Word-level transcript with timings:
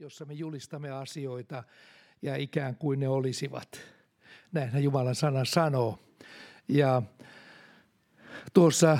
jossa 0.00 0.24
me 0.24 0.34
julistamme 0.34 0.90
asioita 0.90 1.64
ja 2.22 2.36
ikään 2.36 2.76
kuin 2.76 3.00
ne 3.00 3.08
olisivat. 3.08 3.80
Näinhän 4.52 4.82
Jumalan 4.82 5.14
sana 5.14 5.44
sanoo. 5.44 5.98
Ja 6.68 7.02
tuossa 8.54 8.98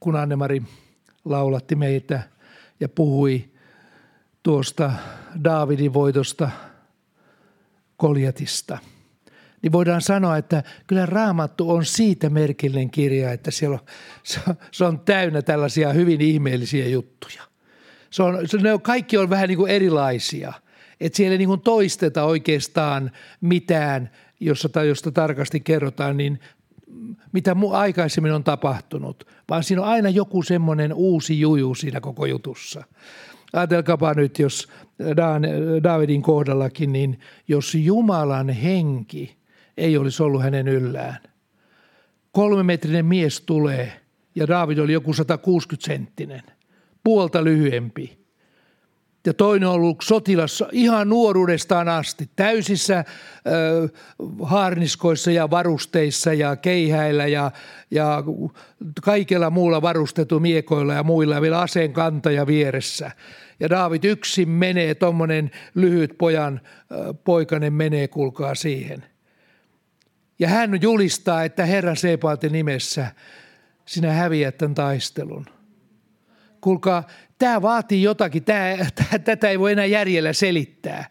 kun 0.00 0.16
Annemari 0.16 0.62
laulatti 1.24 1.74
meitä 1.74 2.22
ja 2.80 2.88
puhui 2.88 3.50
tuosta 4.42 4.92
Daavidin 5.44 5.94
voitosta 5.94 6.50
Koljatista, 7.96 8.78
niin 9.62 9.72
voidaan 9.72 10.02
sanoa, 10.02 10.36
että 10.36 10.62
kyllä 10.86 11.06
Raamattu 11.06 11.70
on 11.70 11.84
siitä 11.84 12.30
merkillinen 12.30 12.90
kirja, 12.90 13.32
että 13.32 13.50
siellä 13.50 13.74
on, 13.74 13.86
se 14.72 14.84
on 14.84 15.00
täynnä 15.00 15.42
tällaisia 15.42 15.92
hyvin 15.92 16.20
ihmeellisiä 16.20 16.88
juttuja. 16.88 17.49
Se 18.10 18.22
on, 18.22 18.48
se, 18.48 18.56
ne 18.56 18.72
on, 18.72 18.82
kaikki 18.82 19.16
on 19.16 19.30
vähän 19.30 19.48
niin 19.48 19.58
kuin 19.58 19.70
erilaisia. 19.70 20.52
Että 21.00 21.16
siellä 21.16 21.32
ei 21.32 21.38
niin 21.38 21.48
kuin 21.48 21.60
toisteta 21.60 22.24
oikeastaan 22.24 23.10
mitään, 23.40 24.10
josta, 24.40 24.84
josta 24.84 25.12
tarkasti 25.12 25.60
kerrotaan, 25.60 26.16
niin 26.16 26.40
mitä 27.32 27.56
aikaisemmin 27.72 28.32
on 28.32 28.44
tapahtunut, 28.44 29.26
vaan 29.48 29.64
siinä 29.64 29.82
on 29.82 29.88
aina 29.88 30.08
joku 30.08 30.42
semmoinen 30.42 30.92
uusi 30.94 31.40
juju 31.40 31.74
siinä 31.74 32.00
koko 32.00 32.26
jutussa. 32.26 32.84
Ajatelkaapa 33.52 34.14
nyt, 34.14 34.38
jos 34.38 34.68
Davidin 35.82 36.22
kohdallakin, 36.22 36.92
niin 36.92 37.20
jos 37.48 37.74
Jumalan 37.74 38.48
henki 38.48 39.36
ei 39.76 39.96
olisi 39.96 40.22
ollut 40.22 40.42
hänen 40.42 40.68
yllään. 40.68 41.18
Kolmemetrinen 42.32 43.06
mies 43.06 43.40
tulee 43.40 44.00
ja 44.34 44.48
David 44.48 44.78
oli 44.78 44.92
joku 44.92 45.12
160 45.12 45.86
senttinen, 45.86 46.42
puolta 47.04 47.44
lyhyempi 47.44 48.20
ja 49.26 49.34
toinen 49.34 49.68
on 49.68 49.74
ollut 49.74 50.02
sotilassa 50.02 50.68
ihan 50.72 51.08
nuoruudestaan 51.08 51.88
asti, 51.88 52.30
täysissä 52.36 53.04
ö, 53.46 53.88
haarniskoissa 54.42 55.30
ja 55.30 55.50
varusteissa 55.50 56.32
ja 56.32 56.56
keihäillä 56.56 57.26
ja, 57.26 57.50
ja 57.90 58.24
kaikella 59.02 59.50
muulla 59.50 59.82
varustettu 59.82 60.40
miekoilla 60.40 60.94
ja 60.94 61.02
muilla 61.02 61.34
ja 61.34 61.42
vielä 61.42 61.60
aseen 61.60 61.92
kantaja 61.92 62.46
vieressä. 62.46 63.10
Ja 63.60 63.70
Daavid 63.70 64.04
yksin 64.04 64.48
menee, 64.48 64.94
tuommoinen 64.94 65.50
lyhyt 65.74 66.18
pojan 66.18 66.60
ö, 66.90 67.14
poikainen 67.14 67.72
menee, 67.72 68.08
kulkaa 68.08 68.54
siihen. 68.54 69.04
Ja 70.38 70.48
hän 70.48 70.82
julistaa, 70.82 71.44
että 71.44 71.66
Herran 71.66 71.96
Sepaatin 71.96 72.52
nimessä 72.52 73.06
sinä 73.86 74.12
häviät 74.12 74.58
tämän 74.58 74.74
taistelun. 74.74 75.59
Kuulkaa, 76.60 77.06
tämä 77.38 77.62
vaatii 77.62 78.02
jotakin, 78.02 78.44
tämä, 78.44 78.76
tätä 79.24 79.48
ei 79.48 79.58
voi 79.58 79.72
enää 79.72 79.84
järjellä 79.84 80.32
selittää. 80.32 81.08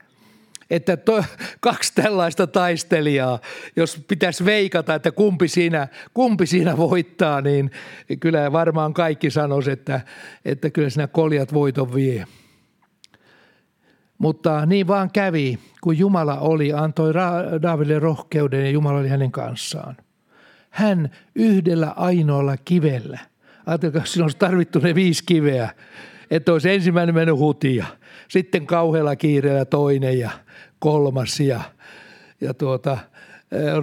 Että 0.70 0.98
to, 0.98 1.24
kaksi 1.60 1.94
tällaista 1.96 2.48
taistelijaa, 2.48 3.40
jos 3.76 4.02
pitäisi 4.08 4.46
veikata, 4.46 4.96
että 4.96 5.12
kumpi 5.12 5.48
siinä, 5.48 5.88
kumpi 6.14 6.46
siinä 6.46 6.78
voittaa, 6.78 7.42
niin 7.42 7.72
kyllä 8.20 8.52
varmaan 8.52 8.94
kaikki 8.94 9.30
sanois, 9.30 9.68
että, 9.68 10.02
että 10.46 10.70
kyllä 10.70 10.90
sinä 10.90 11.08
koljat 11.08 11.54
voiton 11.54 11.96
vie. 11.96 12.26
Mutta 14.18 14.66
niin 14.66 14.88
vaan 14.88 15.12
kävi, 15.12 15.60
kun 15.82 15.98
Jumala 15.98 16.40
oli, 16.40 16.74
antoi 16.74 17.14
Davidille 17.62 18.00
rohkeuden 18.00 18.66
ja 18.66 18.72
Jumala 18.72 19.00
oli 19.00 19.10
hänen 19.10 19.32
kanssaan. 19.32 19.98
Hän 20.70 21.10
yhdellä 21.36 21.94
ainoalla 21.96 22.58
kivellä. 22.58 23.20
Ajatelkaa, 23.70 24.06
siinä 24.06 24.26
olisi 24.26 24.38
tarvittu 24.38 24.80
ne 24.80 24.96
viisi 24.96 25.24
kiveä 25.26 25.70
että 26.32 26.54
olisi 26.54 26.70
ensimmäinen 26.70 27.16
mennyt 27.16 27.38
hutia, 27.38 27.86
sitten 28.28 28.66
kauhealla 28.66 29.16
kiireellä 29.16 29.66
toinen 29.66 30.20
ja 30.20 30.30
kolmas 30.80 31.40
ja, 31.40 31.62
ja 32.42 32.54
tuota, 32.54 32.98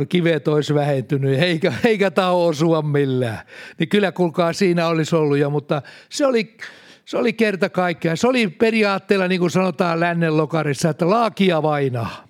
kivet 0.08 0.48
olisi 0.48 0.74
vähentynyt 0.74 1.42
eikä, 1.42 1.72
eikä 1.84 2.10
taho 2.10 2.46
osua 2.46 2.82
millään. 2.82 3.38
Niin 3.78 3.88
kyllä 3.88 4.12
kuulkaa 4.12 4.52
siinä 4.52 4.86
olisi 4.86 5.16
ollut 5.16 5.38
jo, 5.38 5.50
mutta 5.50 5.82
se 6.08 6.26
oli, 6.26 6.56
se 7.04 7.16
oli 7.16 7.32
kerta 7.32 7.68
kaikkea. 7.68 8.16
Se 8.16 8.28
oli 8.28 8.48
periaatteella 8.48 9.28
niin 9.28 9.40
kuin 9.40 9.50
sanotaan 9.50 10.00
lännen 10.00 10.36
lokarissa, 10.36 10.90
että 10.90 11.10
laakia 11.10 11.62
vainaa. 11.62 12.26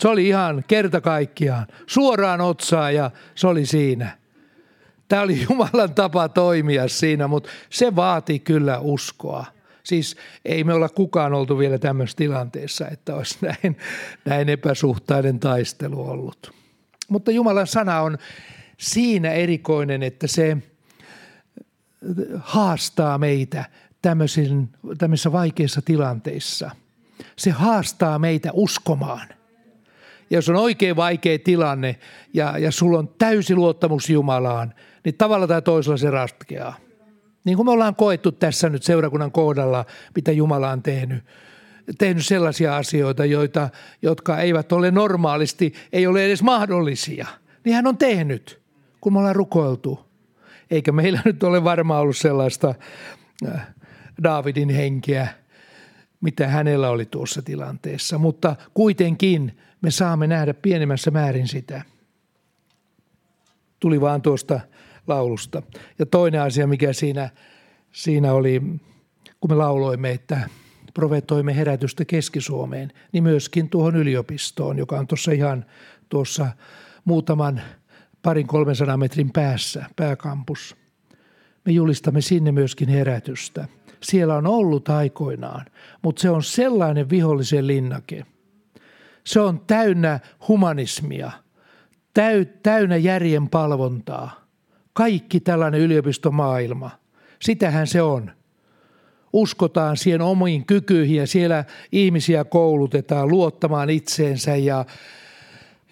Se 0.00 0.08
oli 0.08 0.28
ihan 0.28 0.64
kerta 0.68 1.00
kaikkiaan, 1.00 1.66
suoraan 1.86 2.40
otsaa 2.40 2.90
ja 2.90 3.10
se 3.34 3.46
oli 3.46 3.66
siinä. 3.66 4.21
Tämä 5.12 5.22
oli 5.22 5.42
Jumalan 5.50 5.94
tapa 5.94 6.28
toimia 6.28 6.88
siinä, 6.88 7.28
mutta 7.28 7.50
se 7.70 7.96
vaati 7.96 8.38
kyllä 8.38 8.78
uskoa. 8.78 9.44
Siis 9.82 10.16
ei 10.44 10.64
me 10.64 10.74
olla 10.74 10.88
kukaan 10.88 11.34
oltu 11.34 11.58
vielä 11.58 11.78
tämmöisessä 11.78 12.16
tilanteessa, 12.16 12.88
että 12.88 13.14
olisi 13.14 13.38
näin, 13.42 13.76
näin 14.24 14.48
epäsuhtainen 14.48 15.40
taistelu 15.40 16.10
ollut. 16.10 16.52
Mutta 17.08 17.30
Jumalan 17.30 17.66
sana 17.66 18.00
on 18.00 18.18
siinä 18.78 19.32
erikoinen, 19.32 20.02
että 20.02 20.26
se 20.26 20.56
haastaa 22.38 23.18
meitä 23.18 23.64
tämmöisissä 24.98 25.32
vaikeissa 25.32 25.82
tilanteissa. 25.82 26.70
Se 27.36 27.50
haastaa 27.50 28.18
meitä 28.18 28.50
uskomaan– 28.52 29.28
ja 30.32 30.38
jos 30.38 30.48
on 30.48 30.56
oikein 30.56 30.96
vaikea 30.96 31.38
tilanne 31.38 31.96
ja, 32.34 32.58
ja 32.58 32.70
sulla 32.70 32.98
on 32.98 33.08
täysi 33.18 33.54
luottamus 33.54 34.10
Jumalaan, 34.10 34.74
niin 35.04 35.14
tavalla 35.14 35.46
tai 35.46 35.62
toisella 35.62 35.96
se 35.96 36.10
ratkeaa. 36.10 36.76
Niin 37.44 37.56
kuin 37.56 37.66
me 37.66 37.72
ollaan 37.72 37.96
koettu 37.96 38.32
tässä 38.32 38.68
nyt 38.68 38.82
seurakunnan 38.82 39.32
kohdalla, 39.32 39.84
mitä 40.14 40.32
Jumala 40.32 40.70
on 40.70 40.82
tehnyt. 40.82 41.24
Tehnyt 41.98 42.26
sellaisia 42.26 42.76
asioita, 42.76 43.24
joita, 43.24 43.68
jotka 44.02 44.38
eivät 44.38 44.72
ole 44.72 44.90
normaalisti, 44.90 45.72
ei 45.92 46.06
ole 46.06 46.26
edes 46.26 46.42
mahdollisia. 46.42 47.26
Niin 47.64 47.74
hän 47.74 47.86
on 47.86 47.98
tehnyt, 47.98 48.60
kun 49.00 49.12
me 49.12 49.18
ollaan 49.18 49.36
rukoiltu. 49.36 50.00
Eikä 50.70 50.92
meillä 50.92 51.22
nyt 51.24 51.42
ole 51.42 51.64
varmaan 51.64 52.00
ollut 52.00 52.16
sellaista 52.16 52.74
äh, 53.46 53.66
Daavidin 54.22 54.70
henkeä, 54.70 55.28
mitä 56.20 56.48
hänellä 56.48 56.90
oli 56.90 57.06
tuossa 57.06 57.42
tilanteessa. 57.42 58.18
Mutta 58.18 58.56
kuitenkin 58.74 59.58
me 59.80 59.90
saamme 59.90 60.26
nähdä 60.26 60.54
pienemmässä 60.54 61.10
määrin 61.10 61.48
sitä. 61.48 61.82
Tuli 63.80 64.00
vaan 64.00 64.22
tuosta 64.22 64.60
laulusta. 65.06 65.62
Ja 65.98 66.06
toinen 66.06 66.42
asia, 66.42 66.66
mikä 66.66 66.92
siinä, 66.92 67.30
siinä 67.92 68.32
oli, 68.32 68.62
kun 69.40 69.50
me 69.50 69.54
lauloimme, 69.54 70.10
että 70.10 70.48
profetoimme 70.94 71.56
herätystä 71.56 72.04
Keski-Suomeen, 72.04 72.92
niin 73.12 73.22
myöskin 73.22 73.68
tuohon 73.68 73.96
yliopistoon, 73.96 74.78
joka 74.78 74.98
on 74.98 75.06
tuossa 75.06 75.32
ihan 75.32 75.64
tuossa 76.08 76.48
muutaman 77.04 77.60
parin 78.22 78.46
300 78.46 78.96
metrin 78.96 79.32
päässä, 79.32 79.84
pääkampus. 79.96 80.76
Me 81.64 81.72
julistamme 81.72 82.20
sinne 82.20 82.52
myöskin 82.52 82.88
herätystä. 82.88 83.68
Siellä 84.02 84.36
on 84.36 84.46
ollut 84.46 84.88
aikoinaan, 84.88 85.66
mutta 86.02 86.22
se 86.22 86.30
on 86.30 86.42
sellainen 86.42 87.10
vihollisen 87.10 87.66
linnake. 87.66 88.26
Se 89.24 89.40
on 89.40 89.60
täynnä 89.66 90.20
humanismia, 90.48 91.30
täy, 92.14 92.44
täynnä 92.44 92.96
järjen 92.96 93.48
palvontaa– 93.48 94.30
kaikki 94.92 95.40
tällainen 95.40 95.80
yliopistomaailma, 95.80 96.90
sitähän 97.40 97.86
se 97.86 98.02
on. 98.02 98.30
Uskotaan 99.32 99.96
siihen 99.96 100.20
omiin 100.20 100.66
kykyihin 100.66 101.16
ja 101.16 101.26
siellä 101.26 101.64
ihmisiä 101.92 102.44
koulutetaan 102.44 103.28
luottamaan 103.28 103.90
itseensä 103.90 104.56
ja, 104.56 104.84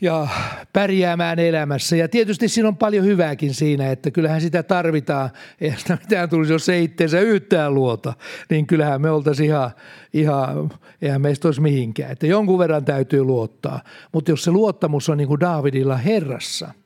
ja 0.00 0.28
pärjäämään 0.72 1.38
elämässä. 1.38 1.96
Ja 1.96 2.08
tietysti 2.08 2.48
siinä 2.48 2.68
on 2.68 2.76
paljon 2.76 3.04
hyvääkin 3.04 3.54
siinä, 3.54 3.90
että 3.90 4.10
kyllähän 4.10 4.40
sitä 4.40 4.62
tarvitaan. 4.62 5.30
Eihän 5.60 5.78
sitä 5.78 5.98
mitään 6.02 6.28
tulisi, 6.28 6.52
jos 6.52 6.68
ei 6.68 6.84
itseensä 6.84 7.20
yhtään 7.20 7.74
luota, 7.74 8.12
niin 8.50 8.66
kyllähän 8.66 9.02
me 9.02 9.10
oltaisiin 9.10 9.48
ihan, 9.48 9.70
ihan 10.12 10.70
eihän 11.02 11.20
meistä 11.20 11.48
olisi 11.48 11.60
mihinkään. 11.60 12.12
Että 12.12 12.26
jonkun 12.26 12.58
verran 12.58 12.84
täytyy 12.84 13.24
luottaa. 13.24 13.82
Mutta 14.12 14.30
jos 14.30 14.44
se 14.44 14.50
luottamus 14.50 15.08
on 15.08 15.18
niin 15.18 15.28
kuin 15.28 15.40
Daavidilla 15.40 15.96
Herrassa– 15.96 16.72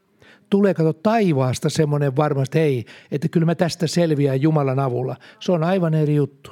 tulee 0.51 0.75
kato 0.75 0.93
taivaasta 0.93 1.71
semmoinen 1.71 2.17
varmasti, 2.17 2.59
hei, 2.59 2.85
että 3.11 3.29
kyllä 3.29 3.47
mä 3.47 3.55
tästä 3.55 3.87
selviän 3.87 4.43
Jumalan 4.43 4.79
avulla. 4.79 5.17
Se 5.41 5.53
on 5.53 5.65
aivan 5.65 5.95
eri 5.95 6.15
juttu. 6.15 6.51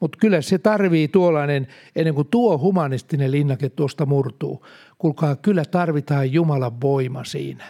Mutta 0.00 0.18
kyllä 0.20 0.40
se 0.40 0.58
tarvii 0.58 1.08
tuollainen, 1.08 1.66
ennen 1.96 2.14
kuin 2.14 2.28
tuo 2.28 2.58
humanistinen 2.58 3.30
linnake 3.30 3.68
tuosta 3.68 4.06
murtuu. 4.06 4.66
Kuulkaa, 4.98 5.36
kyllä 5.36 5.64
tarvitaan 5.64 6.32
Jumalan 6.32 6.80
voima 6.80 7.24
siinä. 7.24 7.64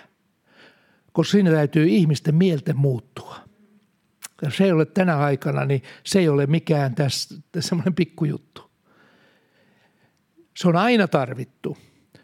Koska 1.12 1.30
siinä 1.30 1.50
täytyy 1.50 1.88
ihmisten 1.88 2.34
mielten 2.34 2.76
muuttua. 2.76 3.36
Ja 4.42 4.50
se 4.50 4.64
ei 4.64 4.72
ole 4.72 4.86
tänä 4.86 5.18
aikana, 5.18 5.64
niin 5.64 5.82
se 6.04 6.18
ei 6.18 6.28
ole 6.28 6.46
mikään 6.46 6.94
tässä 6.94 7.34
semmoinen 7.60 7.94
pikkujuttu. 7.94 8.70
Se 10.56 10.68
on 10.68 10.76
aina 10.76 11.08
tarvittu. 11.08 11.76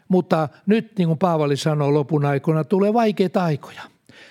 Mutta 0.07 0.49
nyt, 0.65 0.97
niin 0.97 1.07
kuin 1.07 1.19
Paavali 1.19 1.57
sanoo 1.57 1.93
lopun 1.93 2.25
aikoina, 2.25 2.63
tulee 2.63 2.93
vaikeita 2.93 3.43
aikoja. 3.43 3.81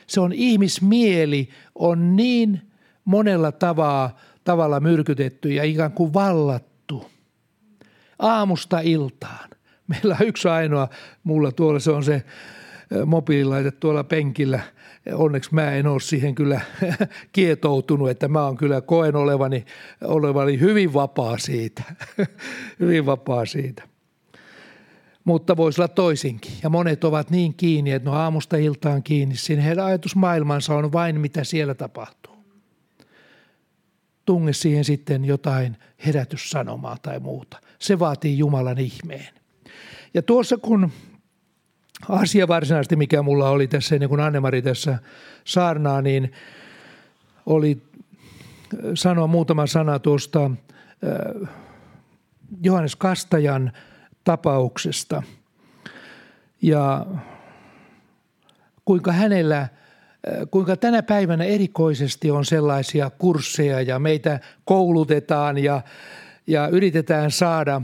Se 0.07 0.21
on 0.21 0.33
ihmismieli 0.33 1.49
on 1.75 2.17
niin 2.17 2.61
monella 3.05 3.53
tavalla, 3.53 4.11
tavalla 4.45 4.81
myrkytetty 4.81 5.53
ja 5.53 5.65
ikään 5.65 5.93
kuin 5.93 6.15
vallattu. 6.15 7.11
aamusta 8.19 8.81
iltaan. 8.81 9.51
Meillä 9.87 10.17
on 10.21 10.27
yksi 10.27 10.49
ainoa, 10.49 10.89
mulla 11.25 11.53
tuolla 11.53 11.79
se 11.79 11.91
on 11.91 12.05
se 12.05 12.25
mobiililaite 13.07 13.71
tuolla 13.71 14.05
penkillä. 14.05 14.61
Onneksi 15.15 15.55
mä 15.55 15.73
en 15.73 15.87
ole 15.87 16.01
siihen 16.01 16.35
kyllä 16.35 16.61
kietoutunut, 17.33 18.11
että 18.11 18.29
mä 18.29 18.45
oon 18.45 18.57
kyllä 18.57 18.81
koen 18.81 19.17
olevani, 19.17 19.65
olevani 20.05 20.61
hyvin 20.61 20.95
vapaa 20.95 21.39
siitä. 21.39 21.83
hyvin 22.81 23.07
vapaa 23.07 23.47
siitä. 23.47 23.83
Mutta 25.27 25.57
voisi 25.57 25.81
olla 25.81 25.89
toisinkin. 25.89 26.53
Ja 26.63 26.71
monet 26.71 27.05
ovat 27.05 27.31
niin 27.31 27.55
kiinni, 27.55 27.91
että 27.91 28.11
no 28.11 28.17
aamusta 28.17 28.57
iltaan 28.57 29.03
kiinni. 29.03 29.37
Siinä 29.37 29.63
heidän 29.63 29.85
ajatusmaailmansa 29.85 30.75
on 30.75 30.93
vain 30.93 31.21
mitä 31.21 31.45
siellä 31.45 31.75
tapahtuu. 31.75 32.37
Tunge 34.25 34.53
siihen 34.53 34.85
sitten 34.85 35.25
jotain 35.25 35.77
herätyssanomaa 36.07 36.97
tai 37.03 37.21
muuta. 37.21 37.61
Se 37.79 37.99
vaatii 37.99 38.39
Jumalan 38.39 38.79
ihmeen. 38.79 39.29
Ja 40.15 40.23
tuossa 40.23 40.57
kun 40.57 40.93
asia 42.09 42.49
varsinaisesti, 42.49 42.97
mikä 42.97 43.23
mulla 43.23 43.51
oli 43.51 43.69
tässä 43.69 43.99
niin 43.99 44.09
kuin 44.09 44.21
Anne-Mari 44.21 44.63
tässä 44.63 44.99
saarnaa, 45.45 46.03
niin 46.03 46.33
oli 47.47 47.83
äh, 48.75 48.81
sanoa 48.95 49.27
muutama 49.27 49.67
sana 49.67 49.99
tuosta 49.99 50.45
äh, 50.45 51.49
Johannes 52.63 52.97
Kastajan 52.97 53.73
tapauksesta 54.27 55.23
ja 56.63 57.07
kuinka 58.85 59.13
hänellä, 59.13 59.59
äh, 59.59 59.69
kuinka 60.51 60.77
tänä 60.77 61.03
päivänä 61.03 61.45
erikoisesti 61.45 62.31
on 62.31 62.45
sellaisia 62.45 63.11
kursseja 63.11 63.83
ja 63.83 63.99
meitä 63.99 64.41
koulutetaan 64.65 65.59
ja, 65.59 65.81
ja 66.47 66.69
yritetään 66.69 67.31
saada, 67.31 67.83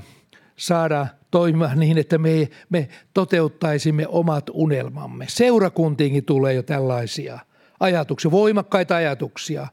saada– 0.56 1.06
toimimaan 1.33 1.79
niin, 1.79 1.99
että 1.99 2.19
me, 2.19 2.49
me 2.71 2.89
toteuttaisimme 3.15 4.06
omat 4.09 4.50
unelmamme. 4.53 5.25
Seurakuntiinkin 5.29 6.25
tulee 6.25 6.55
jo 6.55 6.62
tällaisia 6.62 7.39
ajatuksia, 7.81 8.31
voimakkaita 8.31 8.97
ajatuksia. 8.97 9.67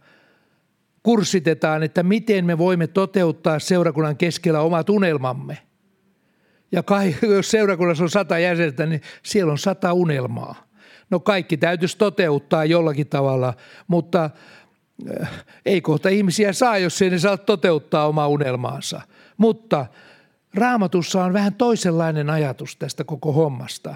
Kurssitetaan, 1.04 1.84
että 1.84 2.04
miten 2.04 2.46
me 2.46 2.58
voimme 2.58 2.88
toteuttaa 2.88 3.60
seurakunnan 3.60 4.18
keskellä 4.18 4.62
omat 4.62 4.90
unelmamme. 4.90 5.58
Ja 6.72 6.84
kai, 6.84 7.16
jos 7.36 7.52
seurakunnassa 7.52 8.04
on 8.04 8.10
sata 8.10 8.40
jäsentä, 8.40 8.86
niin 8.86 9.02
siellä 9.24 9.52
on 9.52 9.58
sata 9.58 9.94
unelmaa. 9.94 10.56
No 11.10 11.20
kaikki 11.20 11.58
täytyisi 11.58 11.98
toteuttaa 11.98 12.66
jollakin 12.66 13.08
tavalla, 13.08 13.54
mutta 13.88 14.30
äh, 15.22 15.46
ei 15.66 15.82
kohta 15.82 16.10
ihmisiä 16.10 16.54
saa, 16.54 16.78
jos 16.78 17.02
ei 17.02 17.10
ne 17.10 17.20
saa 17.20 17.38
toteuttaa 17.38 18.08
omaa 18.08 18.28
unelmaansa. 18.28 19.02
Mutta– 19.38 19.86
Raamatussa 20.54 21.24
on 21.24 21.34
vähän 21.34 21.54
toisenlainen 21.54 22.30
ajatus 22.30 22.76
tästä 22.76 23.04
koko 23.04 23.32
hommasta. 23.32 23.96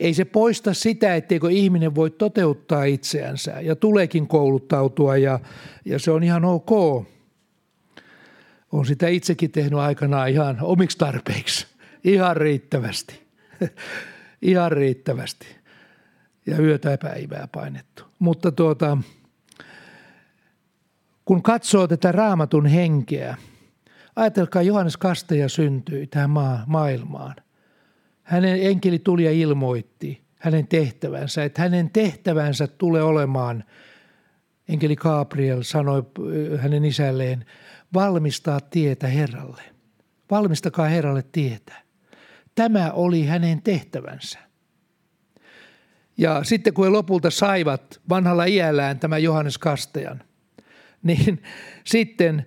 Ei 0.00 0.14
se 0.14 0.24
poista 0.24 0.74
sitä, 0.74 1.16
etteikö 1.16 1.50
ihminen 1.50 1.94
voi 1.94 2.10
toteuttaa 2.10 2.84
itseänsä 2.84 3.60
ja 3.60 3.76
tuleekin 3.76 4.28
kouluttautua 4.28 5.16
ja, 5.16 5.40
ja 5.84 5.98
se 5.98 6.10
on 6.10 6.22
ihan 6.22 6.44
ok. 6.44 6.70
On 8.72 8.86
sitä 8.86 9.08
itsekin 9.08 9.50
tehnyt 9.50 9.78
aikanaan 9.78 10.28
ihan 10.28 10.58
omiksi 10.60 10.98
tarpeiksi. 10.98 11.66
Ihan 12.04 12.36
riittävästi. 12.36 13.26
ihan 14.42 14.72
riittävästi. 14.72 15.46
Ja 16.46 16.58
yötä 16.58 16.90
ja 16.90 16.98
päivää 16.98 17.48
painettu. 17.52 18.04
Mutta 18.18 18.52
tuota, 18.52 18.98
kun 21.24 21.42
katsoo 21.42 21.88
tätä 21.88 22.12
raamatun 22.12 22.66
henkeä– 22.66 23.36
Ajatelkaa, 24.16 24.62
Johannes 24.62 24.96
Kastaja 24.96 25.48
syntyi 25.48 26.06
tähän 26.06 26.30
maa, 26.30 26.64
maailmaan. 26.66 27.36
Hänen 28.22 28.62
enkeli 28.62 28.98
tuli 28.98 29.24
ja 29.24 29.32
ilmoitti 29.32 30.22
hänen 30.38 30.66
tehtävänsä, 30.66 31.44
että 31.44 31.62
hänen 31.62 31.90
tehtävänsä 31.90 32.66
tulee 32.66 33.02
olemaan, 33.02 33.64
enkeli 34.68 34.96
Gabriel 34.96 35.62
sanoi 35.62 35.98
äh, 35.98 36.60
hänen 36.62 36.84
isälleen, 36.84 37.44
valmistaa 37.94 38.60
tietä 38.60 39.06
Herralle. 39.06 39.62
Valmistakaa 40.30 40.86
Herralle 40.86 41.24
tietä. 41.32 41.74
Tämä 42.54 42.90
oli 42.90 43.24
hänen 43.24 43.62
tehtävänsä. 43.62 44.38
Ja 46.18 46.44
sitten 46.44 46.74
kun 46.74 46.84
he 46.84 46.90
lopulta 46.90 47.30
saivat 47.30 48.00
vanhalla 48.08 48.44
iällään 48.44 48.98
tämän 48.98 49.22
Johannes 49.22 49.58
Kastajan, 49.58 50.22
niin 51.02 51.42
sitten 51.84 52.46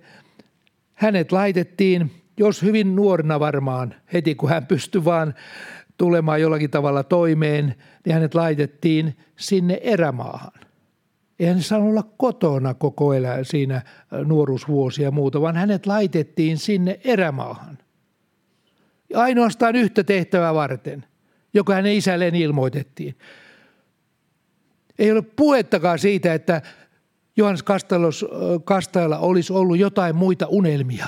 hänet 0.96 1.32
laitettiin, 1.32 2.10
jos 2.36 2.62
hyvin 2.62 2.96
nuorena 2.96 3.40
varmaan, 3.40 3.94
heti 4.12 4.34
kun 4.34 4.48
hän 4.48 4.66
pystyi 4.66 5.04
vaan 5.04 5.34
tulemaan 5.96 6.40
jollakin 6.40 6.70
tavalla 6.70 7.04
toimeen, 7.04 7.74
niin 8.04 8.14
hänet 8.14 8.34
laitettiin 8.34 9.16
sinne 9.36 9.80
erämaahan. 9.82 10.52
Eihän 11.38 11.62
saanut 11.62 11.88
olla 11.88 12.08
kotona 12.16 12.74
koko 12.74 13.14
elä 13.14 13.44
siinä 13.44 13.82
nuoruusvuosia 14.24 15.04
ja 15.04 15.10
muuta, 15.10 15.40
vaan 15.40 15.56
hänet 15.56 15.86
laitettiin 15.86 16.58
sinne 16.58 17.00
erämaahan. 17.04 17.75
Ainoastaan 19.16 19.76
yhtä 19.76 20.04
tehtävää 20.04 20.54
varten, 20.54 21.04
joka 21.54 21.74
hänen 21.74 21.92
isälleen 21.92 22.34
ilmoitettiin. 22.34 23.18
Ei 24.98 25.12
ole 25.12 25.22
puhettakaan 25.22 25.98
siitä, 25.98 26.34
että 26.34 26.62
Johannes 27.36 27.64
Kastajalla 28.64 29.18
olisi 29.18 29.52
ollut 29.52 29.78
jotain 29.78 30.16
muita 30.16 30.46
unelmia. 30.46 31.06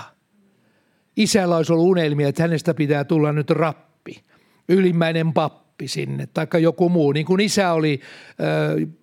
Isällä 1.17 1.57
olisi 1.57 1.73
ollut 1.73 1.87
unelmia, 1.87 2.29
että 2.29 2.43
hänestä 2.43 2.75
pitää 2.75 3.05
tulla 3.05 3.33
nyt 3.33 3.51
rappi, 3.51 4.23
ylimmäinen 4.69 5.33
pappi 5.33 5.89
sinne, 5.89 6.27
tai 6.27 6.47
joku 6.61 6.89
muu. 6.89 7.13
Niin 7.13 7.27
kuin 7.27 7.41
isä 7.41 7.73
oli, 7.73 8.01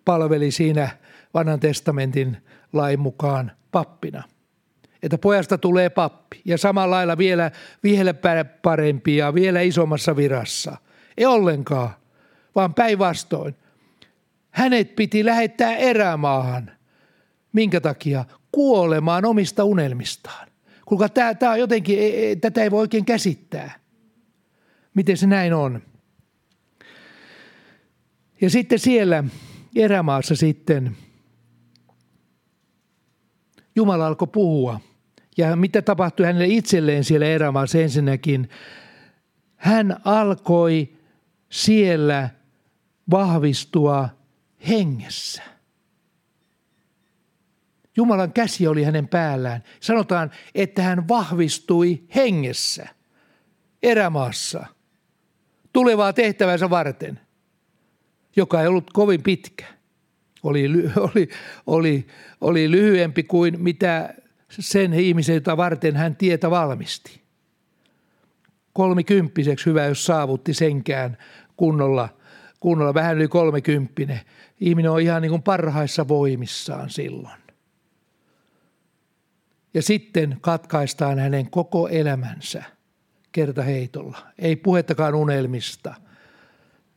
palveli 0.05 0.51
siinä 0.51 0.89
vanhan 1.33 1.59
testamentin 1.59 2.37
lain 2.73 2.99
mukaan 2.99 3.51
pappina. 3.71 4.23
Että 5.05 5.17
pojasta 5.17 5.57
tulee 5.57 5.89
pappi 5.89 6.41
ja 6.45 6.57
samalla 6.57 6.95
lailla 6.95 7.17
vielä, 7.17 7.51
vielä 7.83 8.13
parempi 8.43 9.17
ja 9.17 9.33
vielä 9.33 9.61
isommassa 9.61 10.15
virassa. 10.15 10.77
Ei 11.17 11.25
ollenkaan, 11.25 11.89
vaan 12.55 12.73
päinvastoin. 12.73 13.55
Hänet 14.51 14.95
piti 14.95 15.25
lähettää 15.25 15.75
erämaahan 15.75 16.71
Minkä 17.53 17.81
takia? 17.81 18.25
Kuolemaan 18.51 19.25
omista 19.25 19.63
unelmistaan. 19.63 20.47
Kuulkaa, 20.85 21.09
tämä, 21.09 21.33
tämä 21.33 21.51
on 21.51 21.59
jotenkin, 21.59 21.99
tätä 22.41 22.63
ei 22.63 22.71
voi 22.71 22.79
oikein 22.79 23.05
käsittää. 23.05 23.79
Miten 24.93 25.17
se 25.17 25.27
näin 25.27 25.53
on? 25.53 25.81
Ja 28.41 28.49
sitten 28.49 28.79
siellä 28.79 29.23
erämaassa 29.75 30.35
sitten 30.35 30.97
Jumala 33.75 34.07
alkoi 34.07 34.27
puhua. 34.27 34.79
Ja 35.37 35.55
mitä 35.55 35.81
tapahtui 35.81 36.25
hänelle 36.25 36.47
itselleen 36.47 37.03
siellä 37.03 37.25
erämaassa 37.25 37.79
ensinnäkin? 37.79 38.49
Hän 39.55 39.97
alkoi 40.05 40.93
siellä 41.49 42.29
vahvistua 43.11 44.09
hengessä. 44.69 45.43
Jumalan 47.97 48.33
käsi 48.33 48.67
oli 48.67 48.83
hänen 48.83 49.07
päällään. 49.07 49.63
Sanotaan, 49.79 50.31
että 50.55 50.83
hän 50.83 51.07
vahvistui 51.07 52.03
hengessä 52.15 52.87
erämaassa 53.83 54.65
tulevaa 55.73 56.13
tehtävänsä 56.13 56.69
varten, 56.69 57.19
joka 58.35 58.61
ei 58.61 58.67
ollut 58.67 58.93
kovin 58.93 59.23
pitkä. 59.23 59.65
Oli, 60.43 60.65
oli, 60.97 61.29
oli, 61.67 62.07
oli 62.41 62.71
lyhyempi 62.71 63.23
kuin 63.23 63.63
mitä 63.63 64.13
sen 64.59 64.93
ihmisen, 64.93 65.35
jota 65.35 65.57
varten 65.57 65.95
hän 65.95 66.15
tietä 66.15 66.49
valmisti. 66.49 67.21
Kolmikymppiseksi 68.73 69.65
hyvä, 69.65 69.85
jos 69.85 70.05
saavutti 70.05 70.53
senkään 70.53 71.17
kunnolla, 71.57 72.09
kunnolla 72.59 72.93
vähän 72.93 73.15
yli 73.15 73.27
kolmekymppinen. 73.27 74.21
Ihminen 74.59 74.91
on 74.91 75.01
ihan 75.01 75.21
niin 75.21 75.29
kuin 75.29 75.43
parhaissa 75.43 76.07
voimissaan 76.07 76.89
silloin 76.89 77.45
ja 79.75 79.81
sitten 79.81 80.37
katkaistaan 80.41 81.19
hänen 81.19 81.49
koko 81.49 81.87
elämänsä 81.87 82.63
kertaheitolla. 83.31 84.17
Ei 84.39 84.55
puhettakaan 84.55 85.15
unelmista 85.15 85.93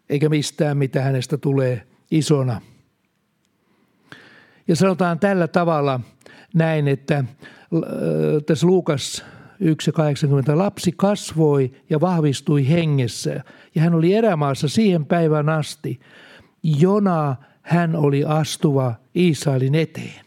eikä 0.09 0.29
mistään, 0.29 0.77
mitä 0.77 1.03
hänestä 1.03 1.39
tulee 1.39 1.87
isona. 2.11 2.61
Ja 4.69 4.77
sanotaan 4.77 5.19
tällä 5.19 5.49
tavalla 5.49 6.01
näin, 6.55 6.89
että 6.89 7.17
äh, 7.17 7.25
tässä 8.47 8.67
Luukas 8.67 9.25
1.80 9.63 10.57
lapsi 10.57 10.93
kasvoi 10.97 11.73
ja 11.91 12.01
vahvistui 12.01 12.69
hengessä 12.69 13.45
ja 13.75 13.83
hän 13.83 13.95
oli 13.95 14.15
erämaassa 14.15 14.69
siihen 14.69 15.07
päivään 15.07 15.49
asti, 15.49 16.01
jona 16.63 17.37
hän 17.63 17.97
oli 17.97 18.25
astuva 18.25 18.95
Israelin 19.15 19.75
eteen. 19.75 20.25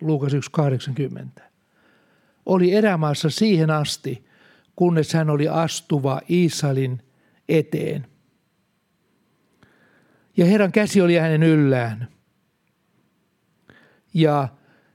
Luukas 0.00 0.32
1.80 0.32 1.42
oli 2.46 2.74
erämaassa 2.74 3.30
siihen 3.30 3.70
asti, 3.70 4.26
kunnes 4.76 5.12
hän 5.12 5.30
oli 5.30 5.48
astuva 5.48 6.20
Israelin 6.28 7.02
eteen. 7.48 8.06
Ja 10.36 10.46
Herran 10.46 10.72
käsi 10.72 11.00
oli 11.00 11.16
hänen 11.16 11.42
yllään. 11.42 12.08
Ja 14.14 14.48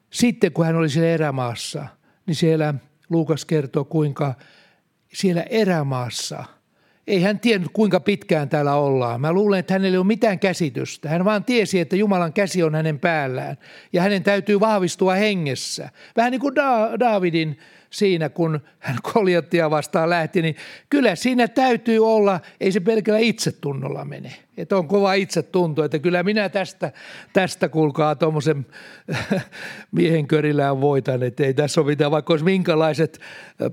sitten 0.10 0.52
kun 0.52 0.66
hän 0.66 0.76
oli 0.76 0.90
siellä 0.90 1.10
erämaassa, 1.10 1.86
niin 2.26 2.36
siellä 2.36 2.74
Luukas 3.10 3.46
kertoo, 3.46 3.86
kuinka 3.86 4.34
siellä 5.14 5.44
erämaassa– 5.44 6.44
ei 7.10 7.22
hän 7.22 7.40
tiennyt, 7.40 7.72
kuinka 7.74 8.00
pitkään 8.00 8.50
täällä 8.50 8.74
ollaan. 8.74 9.22
Mä 9.22 9.34
luulen, 9.34 9.60
että 9.60 9.74
hänellä 9.74 9.96
ei 9.96 9.98
ole 9.98 10.06
mitään 10.06 10.40
käsitystä. 10.40 11.10
Hän 11.10 11.26
vaan 11.26 11.44
tiesi, 11.44 11.80
että 11.80 11.96
Jumalan 11.96 12.34
käsi 12.34 12.64
on 12.64 12.76
hänen 12.76 13.00
päällään 13.00 13.58
ja 13.94 14.02
hänen 14.02 14.24
täytyy 14.24 14.60
vahvistua 14.60 15.14
hengessä. 15.14 15.90
Vähän 16.16 16.32
niin 16.32 16.42
kuin 16.42 16.54
da- 16.56 17.00
Daavidin 17.00 17.58
siinä, 17.90 18.30
kun 18.30 18.60
hän 18.80 18.98
Koljattia 19.14 19.70
vastaan 19.70 20.10
lähti, 20.10 20.42
niin 20.42 20.56
kyllä 20.90 21.16
siinä 21.16 21.48
täytyy 21.48 22.08
olla, 22.08 22.40
ei 22.60 22.72
se 22.72 22.80
pelkällä 22.80 23.20
itsetunnolla 23.20 24.06
mene. 24.06 24.34
Että 24.58 24.78
on 24.78 24.88
kova 24.88 25.14
itsetunto, 25.14 25.84
että 25.84 26.00
kyllä 26.00 26.24
minä 26.24 26.50
tästä, 26.50 26.92
tästä 27.34 27.70
kuulkaa 27.70 28.16
tuommoisen 28.16 28.66
miehen 29.92 30.28
körillään 30.28 30.82
voitan, 30.82 31.24
että 31.24 31.44
ei 31.44 31.54
tässä 31.54 31.82
ole 31.82 31.90
mitään, 31.90 32.12
vaikka 32.12 32.34
olisi 32.34 32.46
minkälaiset 32.46 33.20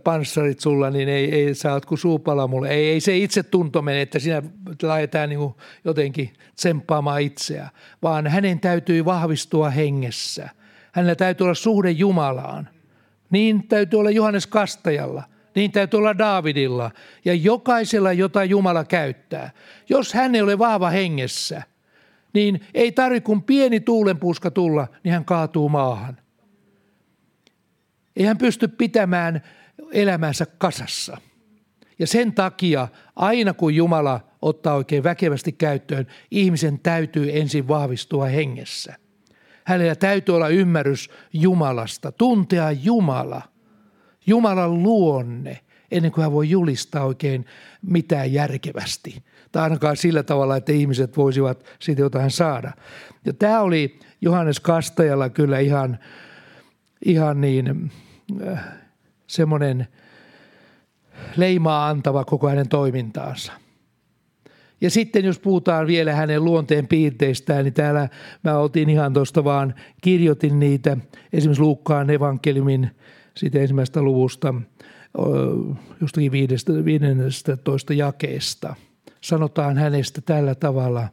panssarit 0.04 0.60
sulla, 0.60 0.90
niin 0.90 1.08
ei, 1.08 1.34
ei 1.34 1.54
sä 1.54 1.72
oot 1.72 1.86
kuin 1.86 1.98
suupala 1.98 2.46
mulle. 2.46 2.68
Ei, 2.68 2.88
ei 2.88 3.00
se 3.00 3.16
itsetunto 3.16 3.82
mene, 3.82 4.02
että 4.02 4.18
siinä 4.18 4.42
lähdetään 4.82 5.28
niin 5.28 5.54
jotenkin 5.84 6.32
tsemppaamaan 6.56 7.22
itseä, 7.22 7.68
vaan 8.02 8.26
hänen 8.26 8.60
täytyy 8.60 9.04
vahvistua 9.04 9.70
hengessä. 9.70 10.48
Hänellä 10.92 11.14
täytyy 11.14 11.44
olla 11.44 11.54
suhde 11.54 11.90
Jumalaan. 11.90 12.75
Niin 13.30 13.68
täytyy 13.68 14.00
olla 14.00 14.10
Johannes 14.10 14.46
Kastajalla. 14.46 15.22
Niin 15.54 15.72
täytyy 15.72 15.98
olla 15.98 16.18
Daavidilla 16.18 16.90
ja 17.24 17.34
jokaisella, 17.34 18.12
jota 18.12 18.44
Jumala 18.44 18.84
käyttää. 18.84 19.50
Jos 19.88 20.14
hän 20.14 20.34
ei 20.34 20.42
ole 20.42 20.58
vahva 20.58 20.90
hengessä, 20.90 21.62
niin 22.32 22.60
ei 22.74 22.92
tarvitse 22.92 23.26
kun 23.26 23.42
pieni 23.42 23.80
tuulenpuuska 23.80 24.50
tulla, 24.50 24.86
niin 25.04 25.12
hän 25.12 25.24
kaatuu 25.24 25.68
maahan. 25.68 26.16
Ei 28.16 28.24
hän 28.24 28.38
pysty 28.38 28.68
pitämään 28.68 29.42
elämänsä 29.92 30.46
kasassa. 30.58 31.18
Ja 31.98 32.06
sen 32.06 32.32
takia 32.32 32.88
aina 33.16 33.54
kun 33.54 33.74
Jumala 33.74 34.20
ottaa 34.42 34.74
oikein 34.74 35.04
väkevästi 35.04 35.52
käyttöön, 35.52 36.06
ihmisen 36.30 36.78
täytyy 36.78 37.38
ensin 37.38 37.68
vahvistua 37.68 38.26
hengessä– 38.26 38.94
Hänellä 39.66 39.94
täytyy 39.94 40.34
olla 40.34 40.48
ymmärrys 40.48 41.10
Jumalasta, 41.32 42.12
tuntea 42.12 42.70
Jumala, 42.70 43.42
Jumalan 44.26 44.82
luonne, 44.82 45.60
ennen 45.90 46.12
kuin 46.12 46.22
hän 46.22 46.32
voi 46.32 46.50
julistaa 46.50 47.04
oikein 47.04 47.46
mitään 47.82 48.32
järkevästi. 48.32 49.22
Tai 49.52 49.62
ainakaan 49.62 49.96
sillä 49.96 50.22
tavalla, 50.22 50.56
että 50.56 50.72
ihmiset 50.72 51.16
voisivat 51.16 51.64
siitä 51.78 52.02
jotain 52.02 52.30
saada. 52.30 52.72
Ja 53.24 53.32
tämä 53.32 53.60
oli 53.60 53.98
Johannes 54.20 54.60
Kastajalla 54.60 55.28
kyllä 55.30 55.58
ihan, 55.58 55.98
ihan 57.04 57.40
niin 57.40 57.90
äh, 58.48 58.64
semmoinen 59.26 59.88
leimaa 61.36 61.88
antava 61.88 62.24
koko 62.24 62.48
hänen 62.48 62.68
toimintaansa– 62.68 63.52
ja 64.80 64.90
sitten 64.90 65.24
jos 65.24 65.38
puhutaan 65.38 65.86
vielä 65.86 66.14
hänen 66.14 66.44
luonteen 66.44 66.88
piirteistään, 66.88 67.64
niin 67.64 67.74
täällä 67.74 68.08
mä 68.44 68.58
otin 68.58 68.90
ihan 68.90 69.12
tuosta 69.12 69.44
vaan, 69.44 69.74
kirjoitin 70.00 70.60
niitä 70.60 70.96
esimerkiksi 71.32 71.62
Luukkaan 71.62 72.10
evankeliumin 72.10 72.90
siitä 73.36 73.58
ensimmäisestä 73.58 74.02
luvusta, 74.02 74.54
jostakin 76.00 76.32
15 76.32 77.92
jakeesta. 77.92 78.74
Sanotaan 79.20 79.78
hänestä 79.78 80.20
tällä 80.20 80.54
tavalla, 80.54 81.08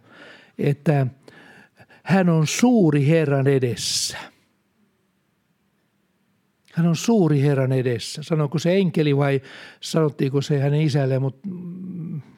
että 0.58 1.08
hän 2.04 2.30
on 2.30 2.48
suuri 2.48 3.08
Herran 3.08 3.48
edessä– 3.48 4.18
hän 6.74 6.88
on 6.88 6.96
suuri 6.96 7.42
Herran 7.42 7.72
edessä. 7.72 8.24
Sanoiko 8.24 8.60
se 8.60 8.76
enkeli 8.76 9.18
vai 9.18 9.42
sanottiinko 9.82 10.42
se 10.42 10.60
hänen 10.60 10.82
isälle, 10.82 11.20
mutta 11.20 11.50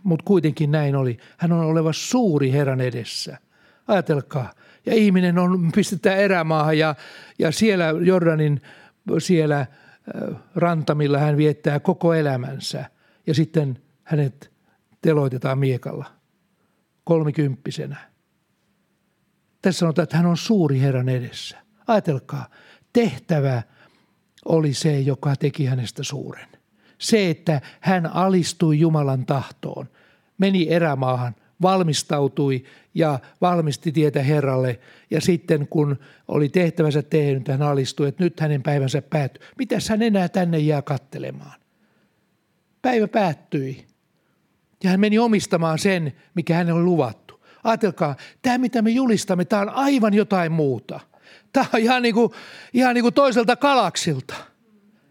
mut 0.03 0.21
kuitenkin 0.21 0.71
näin 0.71 0.95
oli. 0.95 1.17
Hän 1.37 1.51
on 1.51 1.65
oleva 1.65 1.93
suuri 1.93 2.51
Herran 2.51 2.81
edessä. 2.81 3.37
Ajatelkaa. 3.87 4.53
Ja 4.85 4.93
ihminen 4.93 5.39
on, 5.39 5.71
pistetään 5.75 6.17
erämaahan 6.17 6.77
ja, 6.77 6.95
ja 7.39 7.51
siellä 7.51 7.85
Jordanin 8.01 8.61
siellä 9.19 9.59
äh, 9.59 9.67
rantamilla 10.55 11.17
hän 11.17 11.37
viettää 11.37 11.79
koko 11.79 12.13
elämänsä. 12.13 12.85
Ja 13.27 13.33
sitten 13.33 13.79
hänet 14.03 14.51
teloitetaan 15.01 15.59
miekalla 15.59 16.05
kolmikymppisenä. 17.03 17.97
Tässä 19.61 19.79
sanotaan, 19.79 20.03
että 20.03 20.17
hän 20.17 20.25
on 20.25 20.37
suuri 20.37 20.79
Herran 20.79 21.09
edessä. 21.09 21.57
Ajatelkaa, 21.87 22.49
tehtävä– 22.93 23.63
oli 24.45 24.73
se, 24.73 24.99
joka 24.99 25.35
teki 25.35 25.65
hänestä 25.65 26.03
suuren. 26.03 26.47
Se, 26.97 27.29
että 27.29 27.61
hän 27.79 28.05
alistui 28.05 28.79
Jumalan 28.79 29.25
tahtoon, 29.25 29.89
meni 30.37 30.67
erämaahan, 30.69 31.35
valmistautui 31.61 32.63
ja 32.93 33.19
valmisti 33.41 33.91
tietä 33.91 34.23
Herralle. 34.23 34.79
Ja 35.11 35.21
sitten 35.21 35.67
kun 35.67 35.99
oli 36.27 36.49
tehtävänsä 36.49 37.01
tehnyt, 37.01 37.47
hän 37.47 37.61
alistui, 37.61 38.07
että 38.07 38.23
nyt 38.23 38.39
hänen 38.39 38.63
päivänsä 38.63 39.01
päättyi. 39.01 39.47
Mitäs 39.57 39.89
hän 39.89 40.01
enää 40.01 40.29
tänne 40.29 40.57
jää 40.57 40.81
kattelemaan? 40.81 41.59
Päivä 42.81 43.07
päättyi. 43.07 43.85
Ja 44.83 44.89
hän 44.89 44.99
meni 44.99 45.19
omistamaan 45.19 45.79
sen, 45.79 46.13
mikä 46.33 46.55
hänelle 46.55 46.79
oli 46.79 46.83
luvattu. 46.83 47.45
Ajatelkaa, 47.63 48.15
tämä 48.41 48.57
mitä 48.57 48.81
me 48.81 48.89
julistamme, 48.89 49.45
tämä 49.45 49.61
on 49.61 49.69
aivan 49.69 50.13
jotain 50.13 50.51
muuta– 50.51 50.99
Tämä 51.55 51.65
on 51.73 51.79
ihan 51.79 52.01
niin 52.01 52.15
kuin, 52.15 52.31
ihan 52.73 52.93
niin 52.93 53.03
kuin 53.03 53.13
toiselta 53.13 53.55
galaksilta. 53.55 54.35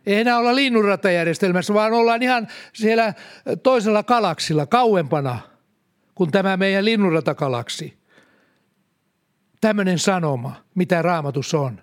Ei 0.06 0.20
enää 0.20 0.38
olla 0.38 0.54
linnunratajärjestelmässä, 0.54 1.74
vaan 1.74 1.92
ollaan 1.92 2.22
ihan 2.22 2.48
siellä 2.72 3.14
toisella 3.62 4.02
galaksilla, 4.02 4.66
kauempana 4.66 5.38
kuin 6.14 6.30
tämä 6.30 6.56
meidän 6.56 6.84
linnunratagalaksi. 6.84 7.98
Tämmöinen 9.60 9.98
sanoma, 9.98 10.52
mitä 10.74 11.02
raamatus 11.02 11.54
on. 11.54 11.80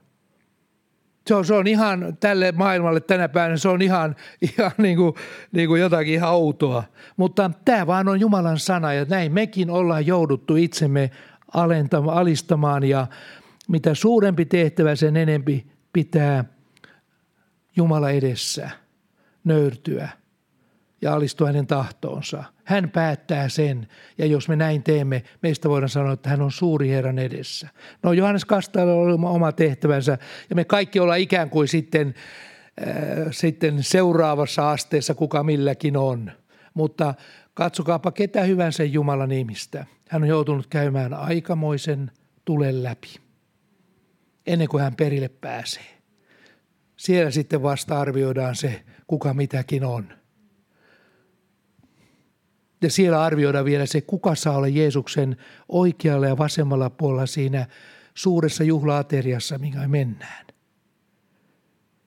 Se 1.27 1.35
on, 1.35 1.45
se 1.45 1.53
on 1.53 1.67
ihan 1.67 2.17
tälle 2.19 2.51
maailmalle 2.51 2.99
tänä 2.99 3.29
päivänä, 3.29 3.57
se 3.57 3.69
on 3.69 3.81
ihan, 3.81 4.15
ihan 4.41 4.71
niin, 4.77 4.97
kuin, 4.97 5.13
niin 5.55 5.67
kuin 5.67 5.81
jotakin 5.81 6.13
ihan 6.13 6.31
outoa. 6.31 6.83
Mutta 7.17 7.51
tämä 7.65 7.87
vaan 7.87 8.07
on 8.07 8.19
Jumalan 8.19 8.59
sana 8.59 8.93
ja 8.93 9.05
näin 9.09 9.33
mekin 9.33 9.69
ollaan 9.69 10.05
jouduttu 10.05 10.55
itsemme 10.55 11.11
alentamaan, 11.53 12.17
alistamaan 12.17 12.83
ja 12.83 13.07
mitä 13.67 13.95
suurempi 13.95 14.45
tehtävä, 14.45 14.95
sen 14.95 15.17
enempi 15.17 15.67
pitää 15.93 16.45
Jumala 17.75 18.09
edessä 18.09 18.69
nöyrtyä 19.43 20.09
ja 21.01 21.13
alistua 21.13 21.47
hänen 21.47 21.67
tahtoonsa. 21.67 22.43
Hän 22.63 22.89
päättää 22.89 23.49
sen, 23.49 23.87
ja 24.17 24.25
jos 24.25 24.49
me 24.49 24.55
näin 24.55 24.83
teemme, 24.83 25.23
meistä 25.41 25.69
voidaan 25.69 25.89
sanoa, 25.89 26.13
että 26.13 26.29
hän 26.29 26.41
on 26.41 26.51
suuri 26.51 26.89
Herran 26.89 27.19
edessä. 27.19 27.67
No 28.03 28.13
Johannes 28.13 28.45
Kastalla 28.45 28.93
oli 28.93 29.13
oma 29.13 29.51
tehtävänsä, 29.51 30.17
ja 30.49 30.55
me 30.55 30.65
kaikki 30.65 30.99
ollaan 30.99 31.19
ikään 31.19 31.49
kuin 31.49 31.67
sitten, 31.67 32.15
äh, 32.87 33.27
sitten 33.31 33.83
seuraavassa 33.83 34.71
asteessa, 34.71 35.13
kuka 35.13 35.43
milläkin 35.43 35.97
on. 35.97 36.31
Mutta 36.73 37.13
katsokaapa 37.53 38.11
ketä 38.11 38.41
hyvänsä 38.41 38.83
Jumalan 38.83 39.31
ihmistä. 39.31 39.85
Hän 40.09 40.21
on 40.21 40.27
joutunut 40.27 40.67
käymään 40.67 41.13
aikamoisen 41.13 42.11
tulen 42.45 42.83
läpi 42.83 43.07
ennen 44.47 44.67
kuin 44.67 44.83
hän 44.83 44.95
perille 44.95 45.29
pääsee. 45.29 46.00
Siellä 47.01 47.31
sitten 47.31 47.63
vasta 47.63 47.99
arvioidaan 47.99 48.55
se, 48.55 48.83
kuka 49.07 49.33
mitäkin 49.33 49.83
on. 49.83 50.13
Ja 52.81 52.89
siellä 52.89 53.23
arvioidaan 53.23 53.65
vielä 53.65 53.85
se, 53.85 54.01
kuka 54.01 54.35
saa 54.35 54.57
olla 54.57 54.67
Jeesuksen 54.67 55.37
oikealla 55.69 56.27
ja 56.27 56.37
vasemmalla 56.37 56.89
puolella 56.89 57.25
siinä 57.25 57.67
suuressa 58.13 58.63
juhlaateriassa, 58.63 59.57
minkä 59.57 59.87
mennään. 59.87 60.45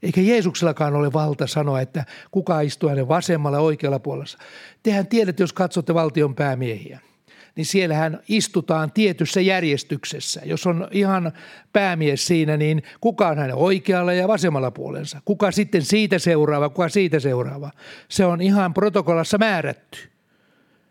Eikä 0.03 0.21
Jeesuksellakaan 0.21 0.95
ole 0.95 1.13
valta 1.13 1.47
sanoa, 1.47 1.81
että 1.81 2.05
kuka 2.31 2.61
istuu 2.61 2.89
hänen 2.89 3.09
vasemmalla 3.09 3.57
ja 3.57 3.63
oikealla 3.63 3.99
puolella. 3.99 4.39
Tehän 4.83 5.07
tiedätte, 5.07 5.43
jos 5.43 5.53
katsotte 5.53 5.95
valtion 5.95 6.35
päämiehiä– 6.35 7.01
niin 7.57 7.67
siellähän 7.67 8.21
istutaan 8.29 8.93
tietyssä 8.93 9.41
järjestyksessä. 9.41 10.41
Jos 10.45 10.67
on 10.67 10.89
ihan 10.91 11.33
päämies 11.73 12.27
siinä, 12.27 12.57
niin 12.57 12.83
kuka 13.01 13.29
on 13.29 13.39
hänen 13.39 13.57
oikealla 13.57 14.13
ja 14.13 14.29
vasemmalla 14.29 14.71
puolensa? 14.71 15.21
Kuka 15.25 15.51
sitten 15.51 15.83
siitä 15.83 16.19
seuraava, 16.19 16.69
kuka 16.69 16.89
siitä 16.89 17.21
seuraava? 17.21 17.71
Se 18.09 18.25
on 18.25 18.41
ihan 18.41 18.75
protokollassa 18.75 19.39
määrätty. 19.39 19.99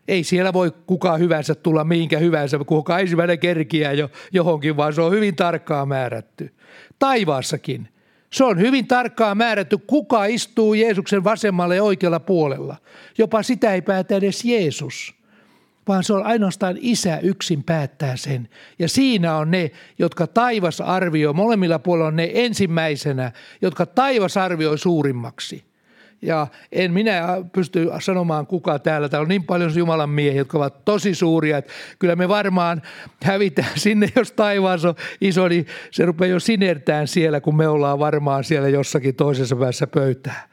Ei 0.08 0.24
siellä 0.24 0.52
voi 0.52 0.72
kukaan 0.86 1.20
hyvänsä 1.20 1.54
tulla 1.54 1.84
mihinkä 1.84 2.18
hyvänsä, 2.18 2.58
kuka 2.66 2.98
ensimmäinen 2.98 3.38
kerkiää 3.38 3.92
jo 3.92 4.10
johonkin, 4.32 4.76
vaan 4.76 4.92
se 4.92 5.00
on 5.00 5.12
hyvin 5.12 5.36
tarkkaan 5.36 5.88
määrätty. 5.88 6.54
Taivaassakin 6.98 7.88
Se 8.34 8.44
on 8.44 8.58
hyvin 8.58 8.86
tarkkaan 8.86 9.36
määrätty, 9.36 9.78
kuka 9.78 10.24
istuu 10.24 10.74
Jeesuksen 10.74 11.24
vasemmalle 11.24 11.76
ja 11.76 11.82
oikealla 11.82 12.20
puolella. 12.20 12.76
Jopa 13.18 13.42
sitä 13.42 13.74
ei 13.74 13.82
päätä 13.82 14.16
edes 14.16 14.44
Jeesus, 14.44 15.14
vaan 15.88 16.04
se 16.04 16.12
on 16.12 16.26
ainoastaan 16.26 16.76
isä 16.80 17.18
yksin 17.18 17.64
päättää 17.64 18.16
sen. 18.16 18.48
Ja 18.78 18.88
siinä 18.88 19.36
on 19.36 19.50
ne, 19.50 19.70
jotka 19.98 20.26
taivas 20.26 20.80
arvioi, 20.80 21.34
molemmilla 21.34 21.78
puolilla 21.78 22.08
on 22.08 22.16
ne 22.16 22.30
ensimmäisenä, 22.34 23.32
jotka 23.62 23.86
taivas 23.86 24.36
arvioi 24.36 24.78
suurimmaksi– 24.78 25.64
ja 26.24 26.46
en 26.72 26.92
minä 26.92 27.22
pysty 27.52 27.88
sanomaan 28.00 28.46
kuka 28.46 28.78
täällä. 28.78 29.08
Täällä 29.08 29.24
on 29.24 29.28
niin 29.28 29.44
paljon 29.44 29.76
Jumalan 29.76 30.10
miehiä, 30.10 30.40
jotka 30.40 30.58
ovat 30.58 30.84
tosi 30.84 31.14
suuria, 31.14 31.58
että 31.58 31.72
kyllä 31.98 32.16
me 32.16 32.28
varmaan 32.28 32.82
hävitään 33.22 33.72
sinne, 33.74 34.08
jos 34.16 34.32
taivaan 34.32 34.78
on 34.88 34.94
iso, 35.20 35.48
niin 35.48 35.66
se 35.90 36.04
rupeaa 36.04 36.30
jo 36.30 36.40
sinertään 36.40 37.08
siellä, 37.08 37.40
kun 37.40 37.56
me 37.56 37.68
ollaan 37.68 37.98
varmaan 37.98 38.44
siellä 38.44 38.68
jossakin 38.68 39.14
toisessa 39.14 39.56
päässä 39.56 39.86
pöytää. 39.86 40.48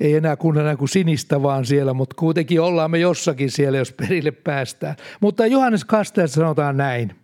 Ei 0.00 0.14
enää 0.14 0.36
enää 0.60 0.76
kuin 0.76 0.88
sinistä 0.88 1.42
vaan 1.42 1.64
siellä, 1.64 1.94
mutta 1.94 2.16
kuitenkin 2.18 2.60
ollaan 2.60 2.90
me 2.90 2.98
jossakin 2.98 3.50
siellä, 3.50 3.78
jos 3.78 3.92
perille 3.92 4.30
päästään. 4.30 4.96
Mutta 5.20 5.46
Johannes 5.46 5.84
Kasteessa 5.84 6.40
sanotaan 6.40 6.76
näin. 6.76 7.16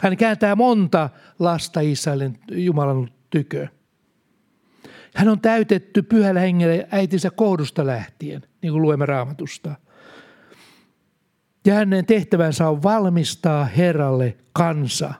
Hän 0.00 0.16
kääntää 0.16 0.56
monta 0.56 1.10
lasta 1.38 1.80
Israelin 1.80 2.38
Jumalan 2.50 3.10
tykö. 3.30 3.68
Hän 5.14 5.28
on 5.28 5.40
täytetty 5.40 6.02
pyhällä 6.02 6.40
hengellä 6.40 6.86
äitinsä 6.90 7.30
kohdusta 7.30 7.86
lähtien, 7.86 8.42
niin 8.62 8.72
kuin 8.72 8.82
luemme 8.82 9.06
raamatusta. 9.06 9.74
Ja 11.66 11.74
hänen 11.74 12.06
tehtävänsä 12.06 12.68
on 12.68 12.82
valmistaa 12.82 13.64
Herralle 13.64 14.36
kansa. 14.52 15.14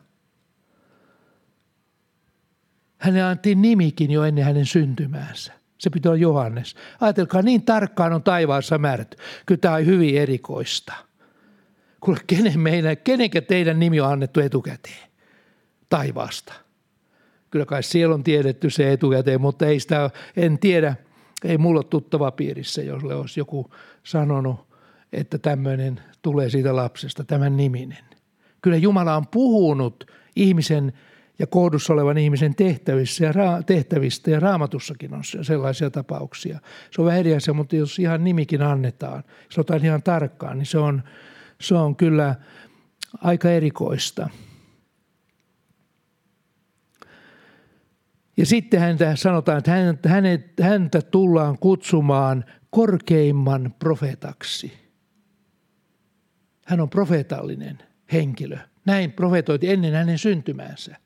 Hänen 2.99 3.25
antiin 3.25 3.63
nimikin 3.63 4.11
jo 4.11 4.25
ennen 4.25 4.45
hänen 4.45 4.67
syntymäänsä. 4.67 5.64
Se 5.85 5.91
pitää 5.91 6.11
olla 6.11 6.21
Johannes. 6.21 6.75
Ajatelkaa, 7.01 7.43
niin 7.43 7.65
tarkkaan 7.65 8.13
on 8.13 8.23
taivaassa 8.23 8.79
määrätty. 8.79 9.17
Kyllä 9.47 9.59
tämä 9.59 9.75
on 9.75 9.87
hyvin 9.87 10.19
erikoista. 10.19 10.93
Kuule, 12.01 12.19
kenen 12.27 12.61
meidän, 12.61 12.97
kenenkä 12.97 13.43
teidän 13.43 13.79
nimi 13.79 14.01
on 14.01 14.13
annettu 14.13 14.41
etukäteen 14.41 15.11
taivaasta? 15.89 16.53
Kyllä 17.51 17.67
kai 17.67 17.83
siellä 17.83 18.15
on 18.15 18.25
tiedetty 18.25 18.71
se 18.71 18.93
etukäteen, 18.93 19.41
mutta 19.41 19.67
ei 19.67 19.81
sitä, 19.81 20.11
en 20.37 20.59
tiedä, 20.59 20.97
ei 21.45 21.59
mulla 21.59 21.79
ole 21.79 21.87
tuttava 21.91 22.31
piirissä, 22.31 22.83
jos 22.83 23.05
olisi 23.05 23.41
joku 23.41 23.71
sanonut, 24.03 24.61
että 25.13 25.39
tämmöinen 25.39 26.01
tulee 26.23 26.51
siitä 26.51 26.77
lapsesta, 26.77 27.25
tämän 27.25 27.57
niminen. 27.57 28.05
Kyllä 28.63 28.77
Jumala 28.77 29.17
on 29.17 29.27
puhunut 29.27 30.05
ihmisen 30.37 30.93
ja 31.39 31.47
kohdussa 31.47 31.93
olevan 31.93 32.19
ihmisen 32.19 32.55
tehtävissä 32.55 33.25
ja 33.25 33.33
ra- 33.33 33.65
tehtävistä 33.67 34.31
ja 34.31 34.41
raamatussakin 34.41 35.15
on 35.15 35.23
sellaisia 35.43 35.91
tapauksia. 35.91 36.61
Se 36.91 37.01
on 37.01 37.07
vähän 37.07 37.21
eri 37.21 37.35
asia, 37.35 37.55
mutta 37.55 37.77
jos 37.77 37.99
ihan 37.99 38.25
nimikin 38.25 38.63
annetaan, 38.63 39.25
jos 39.45 39.59
otetaan 39.59 39.85
ihan 39.85 40.03
tarkkaan, 40.03 40.59
niin 40.59 40.67
se 40.67 40.79
on, 40.79 41.03
se 41.61 41.75
on 41.75 41.97
kyllä 41.97 42.35
aika 43.23 43.51
erikoista. 43.51 44.29
Ja 48.37 48.47
sitten 48.47 48.81
häntä 48.81 49.17
sanotaan, 49.17 49.59
että 49.59 49.71
hänet, 50.09 50.61
häntä 50.61 51.03
tullaan 51.03 51.59
kutsumaan 51.59 52.45
korkeimman 52.71 53.75
profetaksi. 53.79 54.73
Hän 56.67 56.81
on 56.81 56.91
profeetallinen 56.91 57.79
henkilö. 58.13 58.59
Näin 58.85 59.13
profetoiti 59.13 59.71
ennen 59.71 59.95
hänen 59.95 60.19
syntymäänsä. 60.19 61.04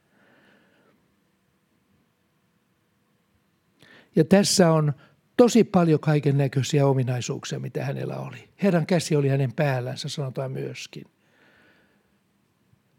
Ja 4.19 4.25
tässä 4.25 4.73
on 4.73 4.93
tosi 5.37 5.65
paljon 5.65 6.01
kaiken 6.01 6.39
näköisiä 6.39 6.87
ominaisuuksia, 6.87 7.61
mitä 7.61 7.85
hänellä 7.85 8.17
oli. 8.17 8.49
Herran 8.63 8.87
käsi 8.87 9.17
oli 9.17 9.29
hänen 9.29 9.53
päällänsä, 9.53 10.09
sanotaan 10.09 10.53
myöskin. 10.53 11.05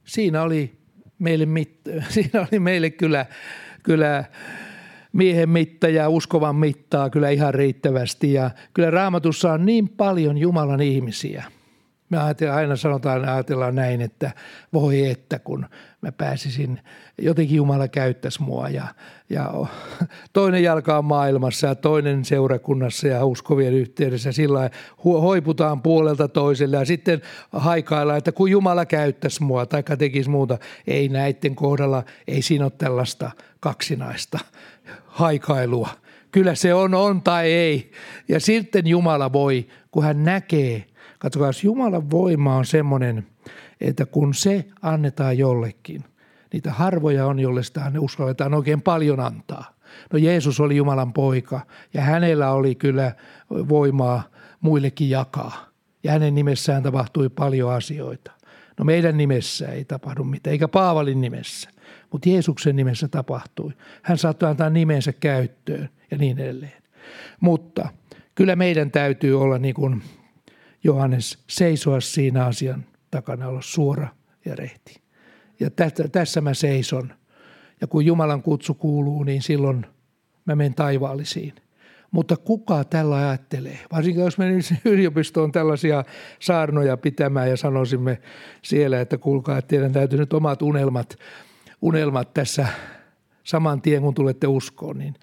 Siinä 0.06 0.42
oli 0.42 0.78
meille, 1.20 1.46
mit, 1.46 1.80
siinä 2.10 2.48
oli 2.52 2.60
meille 2.60 2.90
kyllä 2.90 3.26
kyllä 3.84 4.24
miehen 5.14 5.50
mitta 5.50 5.90
ja 5.90 6.10
uskovan 6.10 6.56
mittaa 6.56 7.10
kyllä 7.10 7.30
ihan 7.30 7.54
riittävästi. 7.54 8.34
Ja 8.34 8.52
kyllä 8.74 8.92
raamatussa 8.92 9.54
on 9.54 9.66
niin 9.66 9.90
paljon 9.90 10.38
Jumalan 10.38 10.82
ihmisiä. 10.82 11.44
Me 12.10 12.18
aina 12.52 12.76
sanotaan, 12.76 13.30
ajatellaan 13.30 13.76
näin, 13.76 14.02
että 14.02 14.32
voi 14.74 15.10
että 15.10 15.40
kun 15.40 15.66
mä 16.02 16.12
pääsisin, 16.12 16.80
jotenkin 17.18 17.58
Jumala 17.58 17.88
käyttäisi 17.88 18.42
mua 18.42 18.70
ja, 18.70 18.88
ja 19.30 19.54
toinen 20.34 20.64
jalka 20.64 20.98
on 20.98 21.06
maailmassa 21.06 21.68
ja 21.68 21.76
toinen 21.76 22.26
seurakunnassa 22.26 23.08
ja 23.08 23.26
uskovien 23.26 23.74
yhteydessä. 23.74 24.32
Sillä 24.32 24.70
hoiputaan 25.06 25.82
puolelta 25.82 26.28
toiselle 26.28 26.78
ja 26.78 26.86
sitten 26.86 27.22
haikaillaan, 27.52 28.18
että 28.18 28.32
kun 28.32 28.52
Jumala 28.52 28.86
käyttäisi 28.86 29.44
mua 29.44 29.66
tai 29.66 29.84
tekisi 29.84 30.30
muuta. 30.30 30.58
Ei 30.88 31.10
näiden 31.10 31.56
kohdalla, 31.56 32.04
ei 32.28 32.42
siinä 32.42 32.66
ole 32.66 32.72
tällaista 32.78 33.32
kaksinaista 33.60 34.40
haikailua. 35.06 35.90
Kyllä 36.32 36.56
se 36.56 36.74
on 36.74 36.94
on 36.94 37.22
tai 37.22 37.52
ei. 37.52 37.92
Ja 38.28 38.40
sitten 38.40 38.88
Jumala 38.88 39.34
voi, 39.34 39.68
kun 39.92 40.04
hän 40.04 40.24
näkee, 40.24 40.86
katsokaa, 41.20 41.52
Jumalan 41.64 42.12
voima 42.12 42.56
on 42.56 42.66
semmoinen, 42.66 43.28
että 43.82 44.06
kun 44.06 44.34
se 44.34 44.66
annetaan 44.82 45.38
jollekin, 45.38 46.04
niitä 46.54 46.72
harvoja 46.72 47.26
on, 47.26 47.40
jolle 47.40 47.64
sitä 47.64 47.92
uskalletaan 48.00 48.54
oikein 48.54 48.82
paljon 48.82 49.20
antaa. 49.20 49.74
No 50.14 50.20
Jeesus 50.20 50.60
oli 50.60 50.76
Jumalan 50.76 51.14
poika 51.14 51.62
ja 51.94 52.02
hänellä 52.02 52.52
oli 52.52 52.76
kyllä 52.76 53.12
voimaa 53.50 54.24
muillekin 54.62 55.10
jakaa. 55.10 55.70
Ja 56.04 56.12
hänen 56.12 56.36
nimessään 56.36 56.84
tapahtui 56.84 57.30
paljon 57.30 57.74
asioita. 57.74 58.32
No 58.80 58.86
meidän 58.86 59.18
nimessä 59.18 59.68
ei 59.68 59.86
tapahdu 59.86 60.24
mitään, 60.24 60.52
eikä 60.52 60.68
Paavalin 60.68 61.22
nimessä 61.22 61.70
mutta 62.12 62.30
Jeesuksen 62.30 62.76
nimessä 62.76 63.08
tapahtui. 63.08 63.74
Hän 64.02 64.18
saattoi 64.18 64.50
antaa 64.50 64.70
nimensä 64.70 65.14
käyttöön 65.14 65.90
ja 66.12 66.18
niin 66.18 66.40
edelleen. 66.40 66.84
Mutta 67.40 67.90
kyllä 68.36 68.56
meidän 68.56 68.92
täytyy 68.92 69.42
olla 69.42 69.58
niin 69.58 69.76
kuin 69.76 70.02
Johannes 70.84 71.44
seisoa 71.48 72.02
siinä 72.02 72.46
asian 72.46 72.86
takana, 73.12 73.48
olla 73.48 73.62
suora 73.62 74.08
ja 74.46 74.56
rehti. 74.56 75.02
Ja 75.60 75.70
tässä, 75.70 76.08
tässä 76.08 76.42
mä 76.42 76.54
seison. 76.54 77.14
Ja 77.82 77.88
kun 77.88 78.06
Jumalan 78.06 78.42
kutsu 78.42 78.74
kuuluu, 78.74 79.24
niin 79.24 79.42
silloin 79.42 79.86
mä 80.46 80.56
menen 80.56 80.74
taivaallisiin. 80.74 81.54
Mutta 82.12 82.38
kuka 82.38 82.84
tällä 82.84 83.16
ajattelee? 83.16 83.80
Varsinkin 83.92 84.24
jos 84.24 84.38
menisin 84.38 84.78
yliopistoon 84.86 85.52
tällaisia 85.52 86.04
saarnoja 86.40 86.98
pitämään 86.98 87.50
ja 87.50 87.58
sanoisimme 87.58 88.22
siellä, 88.62 89.02
että 89.02 89.18
kuulkaa, 89.18 89.58
että 89.58 89.70
teidän 89.70 89.94
täytyy 89.94 90.20
nyt 90.20 90.34
omat 90.34 90.62
unelmat 90.62 91.18
unelmat 91.82 92.34
tässä 92.34 92.68
saman 93.44 93.82
tien, 93.82 94.02
kun 94.02 94.14
tulette 94.14 94.48
uskoon, 94.48 94.98
niin, 94.98 95.16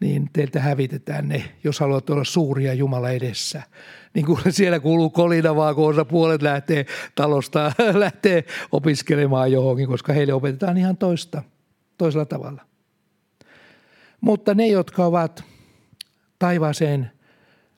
niin 0.00 0.30
teiltä 0.32 0.60
hävitetään 0.60 1.28
ne, 1.28 1.44
jos 1.64 1.80
haluatte 1.80 2.12
olla 2.12 2.24
suuria 2.24 2.74
Jumala 2.74 3.10
edessä. 3.10 3.62
Niin 4.14 4.26
kuin 4.26 4.38
siellä 4.50 4.80
kuuluu 4.80 5.10
kolina 5.10 5.56
vaan, 5.56 5.74
kun 5.74 5.88
osa 5.88 6.04
puolet 6.04 6.42
lähtee 6.42 6.86
talosta, 7.14 7.72
lähtee 7.94 8.44
opiskelemaan 8.72 9.52
johonkin, 9.52 9.88
koska 9.88 10.12
heille 10.12 10.32
opetetaan 10.32 10.76
ihan 10.76 10.96
toista, 10.96 11.42
toisella 11.98 12.24
tavalla. 12.24 12.62
Mutta 14.20 14.54
ne, 14.54 14.66
jotka 14.66 15.04
ovat 15.04 15.44
taivaaseen 16.38 17.10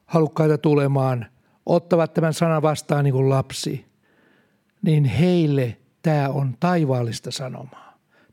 halukkaita 0.06 0.58
tulemaan, 0.58 1.26
ottavat 1.66 2.14
tämän 2.14 2.34
sanan 2.34 2.62
vastaan 2.62 3.04
niin 3.04 3.14
kuin 3.14 3.28
lapsi, 3.28 3.86
niin 4.82 5.04
heille 5.04 5.76
tämä 6.02 6.28
on 6.28 6.56
taivaallista 6.60 7.30
sanomaa. 7.30 7.85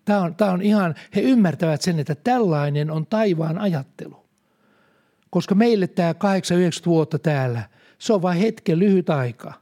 Tämä 0.06 0.22
on, 0.22 0.36
tämä 0.36 0.52
on 0.52 0.62
ihan, 0.62 0.96
he 1.16 1.22
ymmärtävät 1.22 1.82
sen, 1.82 2.00
että 2.00 2.16
tällainen 2.16 2.92
on 2.92 3.06
taivaan 3.06 3.58
ajattelu. 3.58 4.26
Koska 5.30 5.56
meille 5.56 5.88
tämä 5.88 6.12
8-9 6.12 6.16
vuotta 6.86 7.20
täällä, 7.20 7.64
se 7.98 8.14
on 8.14 8.22
vain 8.22 8.40
hetken 8.40 8.80
lyhyt 8.80 9.10
aika. 9.10 9.54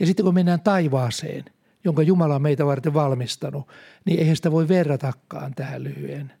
Ja 0.00 0.06
sitten 0.06 0.24
kun 0.24 0.34
mennään 0.34 0.60
taivaaseen, 0.60 1.44
jonka 1.84 2.02
Jumala 2.02 2.34
on 2.34 2.42
meitä 2.42 2.66
varten 2.66 2.94
valmistanut, 2.94 3.68
niin 4.04 4.20
eihän 4.20 4.36
sitä 4.36 4.52
voi 4.52 4.68
verratakaan 4.68 5.54
tähän 5.54 5.84
lyhyen. 5.84 6.32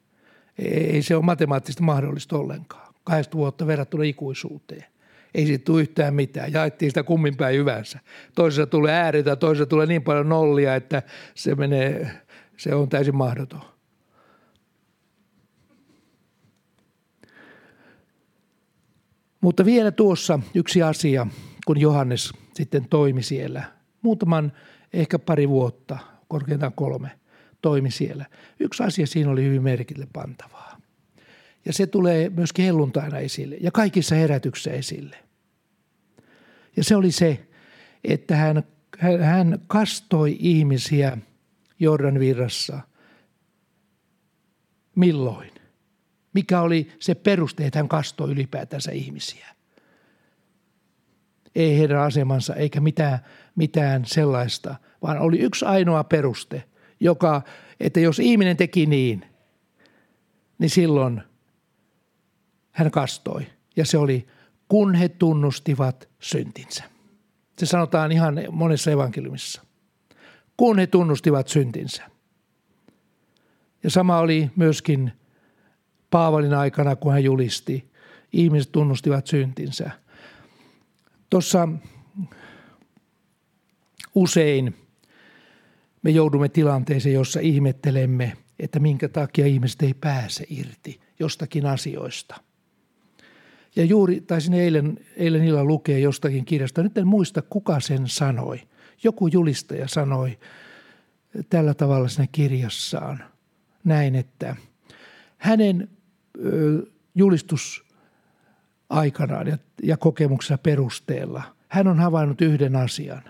Ei 0.58 1.02
se 1.02 1.16
ole 1.16 1.24
matemaattisesti 1.24 1.82
mahdollista 1.82 2.38
ollenkaan. 2.38 2.94
8 3.04 3.32
vuotta 3.32 3.66
verrattuna 3.66 4.04
ikuisuuteen. 4.04 4.84
Ei 5.34 5.46
siitä 5.46 5.64
tule 5.64 5.80
yhtään 5.80 6.14
mitään. 6.14 6.52
Jaettiin 6.52 6.90
sitä 6.90 7.02
kummin 7.02 7.36
päin 7.36 7.56
hyvänsä. 7.56 7.98
Toisessa 8.34 8.66
tulee 8.66 8.94
ääretä, 8.94 9.36
toisessa 9.36 9.66
tulee 9.66 9.86
niin 9.86 10.02
paljon 10.02 10.28
nollia, 10.28 10.74
että 10.74 11.02
se 11.34 11.54
menee 11.54 12.10
se 12.62 12.74
on 12.74 12.88
täysin 12.88 13.16
mahdoton. 13.16 13.60
Mutta 19.40 19.64
vielä 19.64 19.90
tuossa 19.90 20.40
yksi 20.54 20.82
asia, 20.82 21.26
kun 21.66 21.80
Johannes 21.80 22.32
sitten 22.54 22.88
toimi 22.88 23.22
siellä. 23.22 23.64
Muutaman, 24.02 24.52
ehkä 24.92 25.18
pari 25.18 25.48
vuotta, 25.48 25.98
korkeintaan 26.28 26.72
kolme, 26.72 27.10
toimi 27.62 27.90
siellä. 27.90 28.26
Yksi 28.60 28.82
asia 28.82 29.06
siinä 29.06 29.30
oli 29.30 29.44
hyvin 29.44 29.62
merkille 29.62 30.08
pantavaa. 30.12 30.76
Ja 31.64 31.72
se 31.72 31.86
tulee 31.86 32.30
myöskin 32.30 32.64
helluntaina 32.64 33.18
esille 33.18 33.56
ja 33.60 33.70
kaikissa 33.70 34.14
herätyksissä 34.14 34.70
esille. 34.70 35.16
Ja 36.76 36.84
se 36.84 36.96
oli 36.96 37.12
se, 37.12 37.46
että 38.04 38.36
hän, 38.36 38.62
hän 39.20 39.58
kastoi 39.66 40.36
ihmisiä 40.40 41.18
Jordan 41.82 42.20
virrassa. 42.20 42.80
Milloin? 44.96 45.50
Mikä 46.34 46.60
oli 46.60 46.92
se 47.00 47.14
peruste, 47.14 47.66
että 47.66 47.78
hän 47.78 47.88
kastoi 47.88 48.30
ylipäätänsä 48.30 48.92
ihmisiä? 48.92 49.46
Ei 51.54 51.78
heidän 51.78 51.98
asemansa 51.98 52.54
eikä 52.54 52.80
mitään, 52.80 53.18
mitään 53.56 54.04
sellaista, 54.04 54.74
vaan 55.02 55.18
oli 55.18 55.38
yksi 55.38 55.64
ainoa 55.64 56.04
peruste, 56.04 56.64
joka, 57.00 57.42
että 57.80 58.00
jos 58.00 58.18
ihminen 58.18 58.56
teki 58.56 58.86
niin, 58.86 59.24
niin 60.58 60.70
silloin 60.70 61.22
hän 62.70 62.90
kastoi. 62.90 63.46
Ja 63.76 63.84
se 63.86 63.98
oli, 63.98 64.26
kun 64.68 64.94
he 64.94 65.08
tunnustivat 65.08 66.08
syntinsä. 66.20 66.84
Se 67.58 67.66
sanotaan 67.66 68.12
ihan 68.12 68.40
monessa 68.50 68.90
evankeliumissa. 68.90 69.71
Kun 70.56 70.78
he 70.78 70.86
tunnustivat 70.86 71.48
syntinsä. 71.48 72.02
Ja 73.82 73.90
sama 73.90 74.18
oli 74.18 74.50
myöskin 74.56 75.12
Paavalin 76.10 76.54
aikana, 76.54 76.96
kun 76.96 77.12
hän 77.12 77.24
julisti. 77.24 77.92
Ihmiset 78.32 78.72
tunnustivat 78.72 79.26
syntinsä. 79.26 79.90
Tuossa 81.30 81.68
usein 84.14 84.74
me 86.02 86.10
joudumme 86.10 86.48
tilanteeseen, 86.48 87.14
jossa 87.14 87.40
ihmettelemme, 87.40 88.32
että 88.58 88.78
minkä 88.78 89.08
takia 89.08 89.46
ihmiset 89.46 89.82
ei 89.82 89.94
pääse 89.94 90.44
irti 90.50 91.00
jostakin 91.18 91.66
asioista. 91.66 92.40
Ja 93.76 93.84
juuri 93.84 94.20
taisin 94.20 94.54
eilen, 94.54 94.98
eilen 95.16 95.44
illalla 95.44 95.64
lukea 95.64 95.98
jostakin 95.98 96.44
kirjasta, 96.44 96.82
nyt 96.82 96.98
en 96.98 97.06
muista 97.06 97.42
kuka 97.42 97.80
sen 97.80 98.08
sanoi. 98.08 98.60
Joku 99.04 99.26
julistaja 99.26 99.88
sanoi 99.88 100.38
tällä 101.50 101.74
tavalla 101.74 102.08
siinä 102.08 102.28
kirjassaan 102.32 103.24
näin, 103.84 104.14
että 104.14 104.56
hänen 105.38 105.88
julistusaikanaan 107.14 109.46
ja, 109.46 109.58
ja 109.82 109.96
kokemuksensa 109.96 110.58
perusteella 110.58 111.42
hän 111.68 111.88
on 111.88 111.98
havainnut 111.98 112.40
yhden 112.40 112.76
asian. 112.76 113.22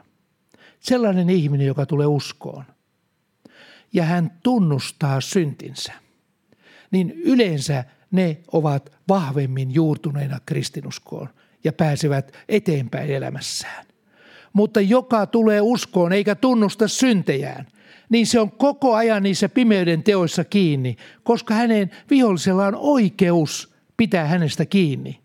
Sellainen 0.81 1.31
ihminen, 1.31 1.67
joka 1.67 1.87
tulee 1.87 2.07
uskoon 2.07 2.65
ja 3.93 4.05
hän 4.05 4.39
tunnustaa 4.43 5.21
syntinsä, 5.21 5.93
niin 6.91 7.11
yleensä 7.11 7.85
ne 8.11 8.41
ovat 8.53 8.93
vahvemmin 9.09 9.75
juurtuneina 9.75 10.41
kristinuskoon 10.47 11.29
ja 11.65 11.73
pääsevät 11.73 12.37
eteenpäin 12.49 13.11
elämässään. 13.11 13.87
Mutta 14.53 14.81
joka 14.81 15.27
tulee 15.27 15.61
uskoon 15.61 16.12
eikä 16.12 16.35
tunnusta 16.35 16.88
syntejään– 16.88 17.67
niin 18.12 18.27
se 18.27 18.41
on 18.41 18.51
koko 18.51 18.95
ajan 18.95 19.23
niissä 19.23 19.49
pimeyden 19.49 20.03
teoissa 20.03 20.45
kiinni, 20.45 20.97
koska 21.23 21.55
hänen 21.55 21.91
vihollisella 22.11 22.67
on 22.67 22.77
oikeus 22.77 23.75
pitää 23.97 24.27
hänestä 24.27 24.67
kiinni. 24.67 25.21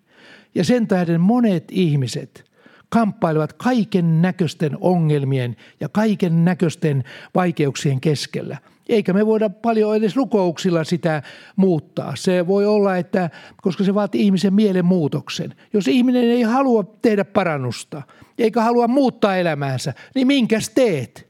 Ja 0.55 0.63
sen 0.63 0.87
tähden 0.87 1.21
monet 1.21 1.63
ihmiset 1.71 2.51
kamppailevat 2.89 3.53
kaiken 3.53 4.21
näköisten 4.21 4.77
ongelmien 4.81 5.55
ja 5.79 5.89
kaiken 5.89 6.45
näköisten 6.45 7.03
vaikeuksien 7.35 8.01
keskellä. 8.01 8.57
Eikä 8.89 9.13
me 9.13 9.25
voida 9.25 9.49
paljon 9.49 9.95
edes 9.95 10.15
rukouksilla 10.15 10.83
sitä 10.83 11.23
muuttaa. 11.55 12.15
Se 12.15 12.47
voi 12.47 12.65
olla, 12.65 12.97
että 12.97 13.29
koska 13.61 13.83
se 13.83 13.93
vaatii 13.93 14.21
ihmisen 14.21 14.53
mielen 14.53 14.85
muutoksen. 14.85 15.55
Jos 15.73 15.87
ihminen 15.87 16.23
ei 16.23 16.41
halua 16.41 16.83
tehdä 17.01 17.25
parannusta, 17.25 18.01
eikä 18.37 18.61
halua 18.61 18.87
muuttaa 18.87 19.37
elämäänsä, 19.37 19.93
niin 20.15 20.27
minkäs 20.27 20.69
teet? 20.69 21.27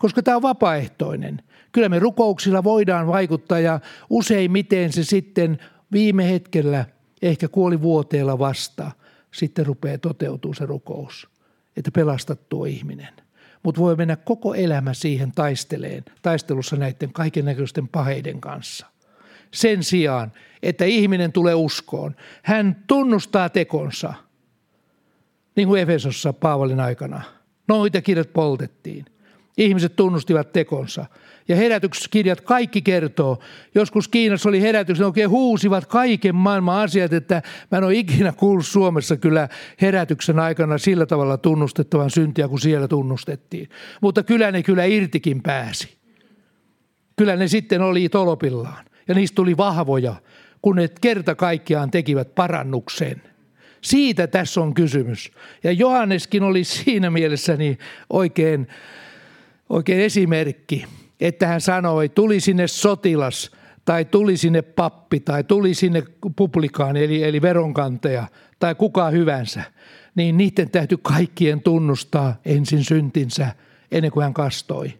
koska 0.00 0.22
tämä 0.22 0.36
on 0.36 0.42
vapaaehtoinen. 0.42 1.42
Kyllä 1.72 1.88
me 1.88 1.98
rukouksilla 1.98 2.64
voidaan 2.64 3.06
vaikuttaa 3.06 3.60
ja 3.60 3.80
useimmiten 4.10 4.92
se 4.92 5.04
sitten 5.04 5.58
viime 5.92 6.30
hetkellä, 6.30 6.84
ehkä 7.22 7.48
kuolivuoteella 7.48 8.38
vasta, 8.38 8.90
sitten 9.30 9.66
rupeaa 9.66 9.98
toteutuu 9.98 10.54
se 10.54 10.66
rukous, 10.66 11.28
että 11.76 11.90
pelastat 11.90 12.48
tuo 12.48 12.64
ihminen. 12.64 13.14
Mutta 13.62 13.80
voi 13.80 13.96
mennä 13.96 14.16
koko 14.16 14.54
elämä 14.54 14.94
siihen 14.94 15.32
taisteleen, 15.32 16.04
taistelussa 16.22 16.76
näiden 16.76 17.12
kaiken 17.12 17.44
näköisten 17.44 17.88
paheiden 17.88 18.40
kanssa. 18.40 18.86
Sen 19.50 19.84
sijaan, 19.84 20.32
että 20.62 20.84
ihminen 20.84 21.32
tulee 21.32 21.54
uskoon, 21.54 22.16
hän 22.42 22.84
tunnustaa 22.86 23.48
tekonsa, 23.48 24.14
niin 25.56 25.68
kuin 25.68 25.82
Efesossa 25.82 26.32
Paavalin 26.32 26.80
aikana. 26.80 27.22
Noita 27.68 28.02
kirjat 28.02 28.32
poltettiin– 28.32 29.04
Ihmiset 29.60 29.96
tunnustivat 29.96 30.52
tekonsa. 30.52 31.06
Ja 31.48 31.56
herätyskirjat 31.56 32.40
kaikki 32.40 32.82
kertoo. 32.82 33.38
Joskus 33.74 34.08
Kiinassa 34.08 34.48
oli 34.48 34.60
herätys, 34.60 34.98
ne 34.98 35.06
oikein 35.06 35.30
huusivat 35.30 35.86
kaiken 35.86 36.34
maailman 36.34 36.80
asiat, 36.80 37.12
että 37.12 37.42
mä 37.70 37.78
en 37.78 37.84
ole 37.84 37.94
ikinä 37.94 38.32
kuullut 38.32 38.66
Suomessa 38.66 39.16
kyllä 39.16 39.48
herätyksen 39.80 40.38
aikana 40.38 40.78
sillä 40.78 41.06
tavalla 41.06 41.36
tunnustettavan 41.36 42.10
syntiä, 42.10 42.48
kuin 42.48 42.60
siellä 42.60 42.88
tunnustettiin. 42.88 43.68
Mutta 44.00 44.22
kyllä 44.22 44.52
ne 44.52 44.62
kyllä 44.62 44.84
irtikin 44.84 45.42
pääsi. 45.42 45.96
Kyllä 47.16 47.36
ne 47.36 47.48
sitten 47.48 47.82
oli 47.82 48.08
tolopillaan. 48.08 48.84
Ja 49.08 49.14
niistä 49.14 49.34
tuli 49.34 49.56
vahvoja, 49.56 50.14
kun 50.62 50.76
ne 50.76 50.88
kerta 51.00 51.34
kaikkiaan 51.34 51.90
tekivät 51.90 52.34
parannuksen. 52.34 53.22
Siitä 53.80 54.26
tässä 54.26 54.60
on 54.60 54.74
kysymys. 54.74 55.30
Ja 55.64 55.72
Johanneskin 55.72 56.42
oli 56.42 56.64
siinä 56.64 57.10
mielessä 57.10 57.56
niin 57.56 57.78
oikein 58.10 58.68
oikein 59.70 60.00
esimerkki, 60.00 60.84
että 61.20 61.46
hän 61.46 61.60
sanoi, 61.60 62.08
tuli 62.08 62.40
sinne 62.40 62.68
sotilas 62.68 63.50
tai 63.84 64.04
tuli 64.04 64.36
sinne 64.36 64.62
pappi 64.62 65.20
tai 65.20 65.44
tuli 65.44 65.74
sinne 65.74 66.02
publikaani 66.36 67.04
eli, 67.04 67.22
eli 67.22 67.42
veronkantaja 67.42 68.26
tai 68.58 68.74
kuka 68.74 69.10
hyvänsä, 69.10 69.62
niin 70.14 70.36
niiden 70.36 70.70
täytyy 70.70 70.98
kaikkien 71.02 71.62
tunnustaa 71.62 72.36
ensin 72.44 72.84
syntinsä 72.84 73.54
ennen 73.92 74.10
kuin 74.10 74.22
hän 74.22 74.34
kastoi. 74.34 74.92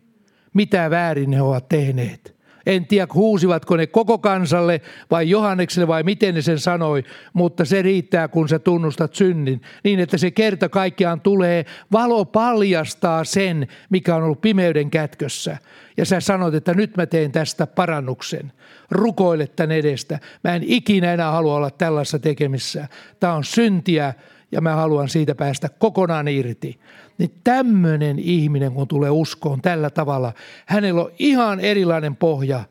Mitä 0.55 0.91
väärin 0.91 1.31
ne 1.31 1.43
ovat 1.43 1.69
tehneet. 1.69 2.40
En 2.71 2.87
tiedä, 2.87 3.07
huusivatko 3.15 3.77
ne 3.77 3.87
koko 3.87 4.19
kansalle 4.19 4.81
vai 5.11 5.31
Johannekselle 5.31 5.89
vai 5.89 6.03
miten 6.03 6.35
ne 6.35 6.43
sen 6.43 6.59
sanoi, 6.59 7.05
mutta 7.33 7.65
se 7.65 7.83
riittää, 7.83 8.29
kun 8.29 8.49
sä 8.49 8.59
tunnustat 8.59 9.15
synnin. 9.15 9.61
Niin, 9.85 10.01
että 10.01 10.19
se 10.19 10.31
kerta 10.31 10.69
kaikkiaan 10.69 11.21
tulee, 11.21 11.67
valo 11.93 12.25
paljastaa 12.25 13.25
sen, 13.25 13.69
mikä 13.91 14.17
on 14.17 14.23
ollut 14.23 14.41
pimeyden 14.41 14.91
kätkössä. 14.91 15.59
Ja 15.97 16.05
sä 16.05 16.21
sanot, 16.21 16.55
että 16.55 16.75
nyt 16.75 16.97
mä 16.97 17.07
teen 17.07 17.33
tästä 17.33 17.67
parannuksen. 17.67 18.53
Rukoile 18.91 19.47
tämän 19.47 19.73
edestä. 19.77 20.19
Mä 20.45 20.55
en 20.55 20.63
ikinä 20.67 21.13
enää 21.13 21.31
halua 21.31 21.55
olla 21.55 21.71
tällaisessa 21.71 22.19
tekemissä. 22.19 22.89
Tämä 23.21 23.33
on 23.35 23.45
syntiä 23.45 24.15
ja 24.53 24.61
mä 24.61 24.75
haluan 24.75 25.09
siitä 25.09 25.35
päästä 25.35 25.69
kokonaan 25.69 26.29
irti. 26.29 26.81
Niin 27.21 27.41
tämmöinen 27.45 28.19
ihminen, 28.19 28.73
kun 28.73 28.89
tulee 28.89 29.11
uskoon 29.11 29.63
tällä 29.63 29.91
tavalla, 29.91 30.33
hänellä 30.67 31.03
on 31.03 31.13
ihan 31.19 31.61
erilainen 31.61 32.17
pohja 32.17 32.65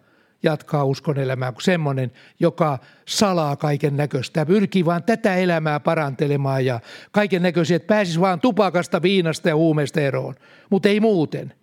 jatkaa 0.43 0.83
uskon 0.83 1.17
elämää 1.17 1.51
kuin 1.51 1.63
semmoinen, 1.63 2.12
joka 2.39 2.79
salaa 3.07 3.55
kaiken 3.55 3.97
näköistä. 3.97 4.45
Pyrkii 4.45 4.85
vaan 4.85 5.03
tätä 5.03 5.35
elämää 5.35 5.79
parantelemaan 5.79 6.65
ja 6.65 6.79
kaiken 7.12 7.41
näköisiä, 7.41 7.75
että 7.75 7.88
pääsisi 7.88 8.21
vaan 8.21 8.39
tupakasta, 8.39 9.01
viinasta 9.01 9.49
ja 9.49 9.55
huumeista 9.55 10.01
eroon. 10.01 10.35
Mutta 10.69 10.89
ei 10.89 10.99
muuten. 10.99 11.53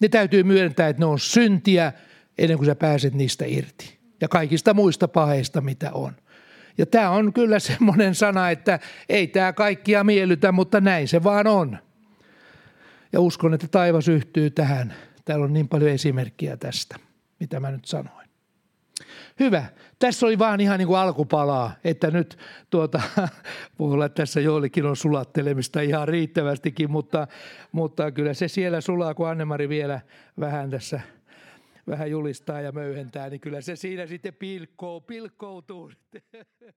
Ne 0.00 0.08
täytyy 0.08 0.42
myöntää, 0.42 0.88
että 0.88 1.00
ne 1.00 1.06
on 1.06 1.18
syntiä 1.18 1.92
ennen 2.38 2.56
kuin 2.56 2.66
sä 2.66 2.74
pääset 2.74 3.14
niistä 3.14 3.44
irti. 3.48 3.98
Ja 4.20 4.28
kaikista 4.28 4.74
muista 4.74 5.08
paheista, 5.08 5.60
mitä 5.60 5.92
on. 5.92 6.12
Ja 6.78 6.86
tämä 6.86 7.10
on 7.10 7.32
kyllä 7.32 7.58
semmoinen 7.70 8.14
sana, 8.14 8.50
että 8.50 8.78
ei 9.08 9.26
tämä 9.26 9.52
kaikkia 9.52 10.04
miellytä, 10.04 10.52
mutta 10.52 10.80
näin 10.80 11.08
se 11.08 11.22
vaan 11.22 11.46
on. 11.46 11.78
Ja 13.14 13.20
uskon, 13.20 13.54
että 13.54 13.68
taivas 13.68 14.08
yhtyy 14.08 14.50
tähän. 14.50 14.94
Täällä 15.24 15.44
on 15.44 15.52
niin 15.52 15.68
paljon 15.68 15.90
esimerkkiä 15.90 16.56
tästä, 16.56 16.96
mitä 17.40 17.60
mä 17.60 17.70
nyt 17.70 17.84
sanoin. 17.84 18.28
Hyvä. 19.40 19.64
Tässä 19.98 20.26
oli 20.26 20.38
vaan 20.38 20.60
ihan 20.60 20.78
niin 20.78 20.86
kuin 20.86 20.98
alkupalaa, 20.98 21.72
että 21.84 22.10
nyt 22.10 22.38
tuota, 22.70 23.02
voi 23.78 23.92
olla, 23.92 24.06
että 24.06 24.22
tässä 24.22 24.40
joillekin 24.40 24.86
on 24.86 24.96
sulattelemista 24.96 25.80
ihan 25.80 26.08
riittävästikin, 26.08 26.90
mutta, 26.90 27.26
mutta 27.72 28.12
kyllä 28.12 28.34
se 28.34 28.48
siellä 28.48 28.80
sulaa, 28.80 29.14
kun 29.14 29.28
Annemari 29.28 29.68
vielä 29.68 30.00
vähän 30.40 30.70
tässä 30.70 31.00
vähän 31.86 32.10
julistaa 32.10 32.60
ja 32.60 32.72
möyhentää, 32.72 33.30
niin 33.30 33.40
kyllä 33.40 33.60
se 33.60 33.76
siinä 33.76 34.06
sitten 34.06 34.34
pilkkoo, 34.34 35.00
pilkkoutuu. 35.00 35.92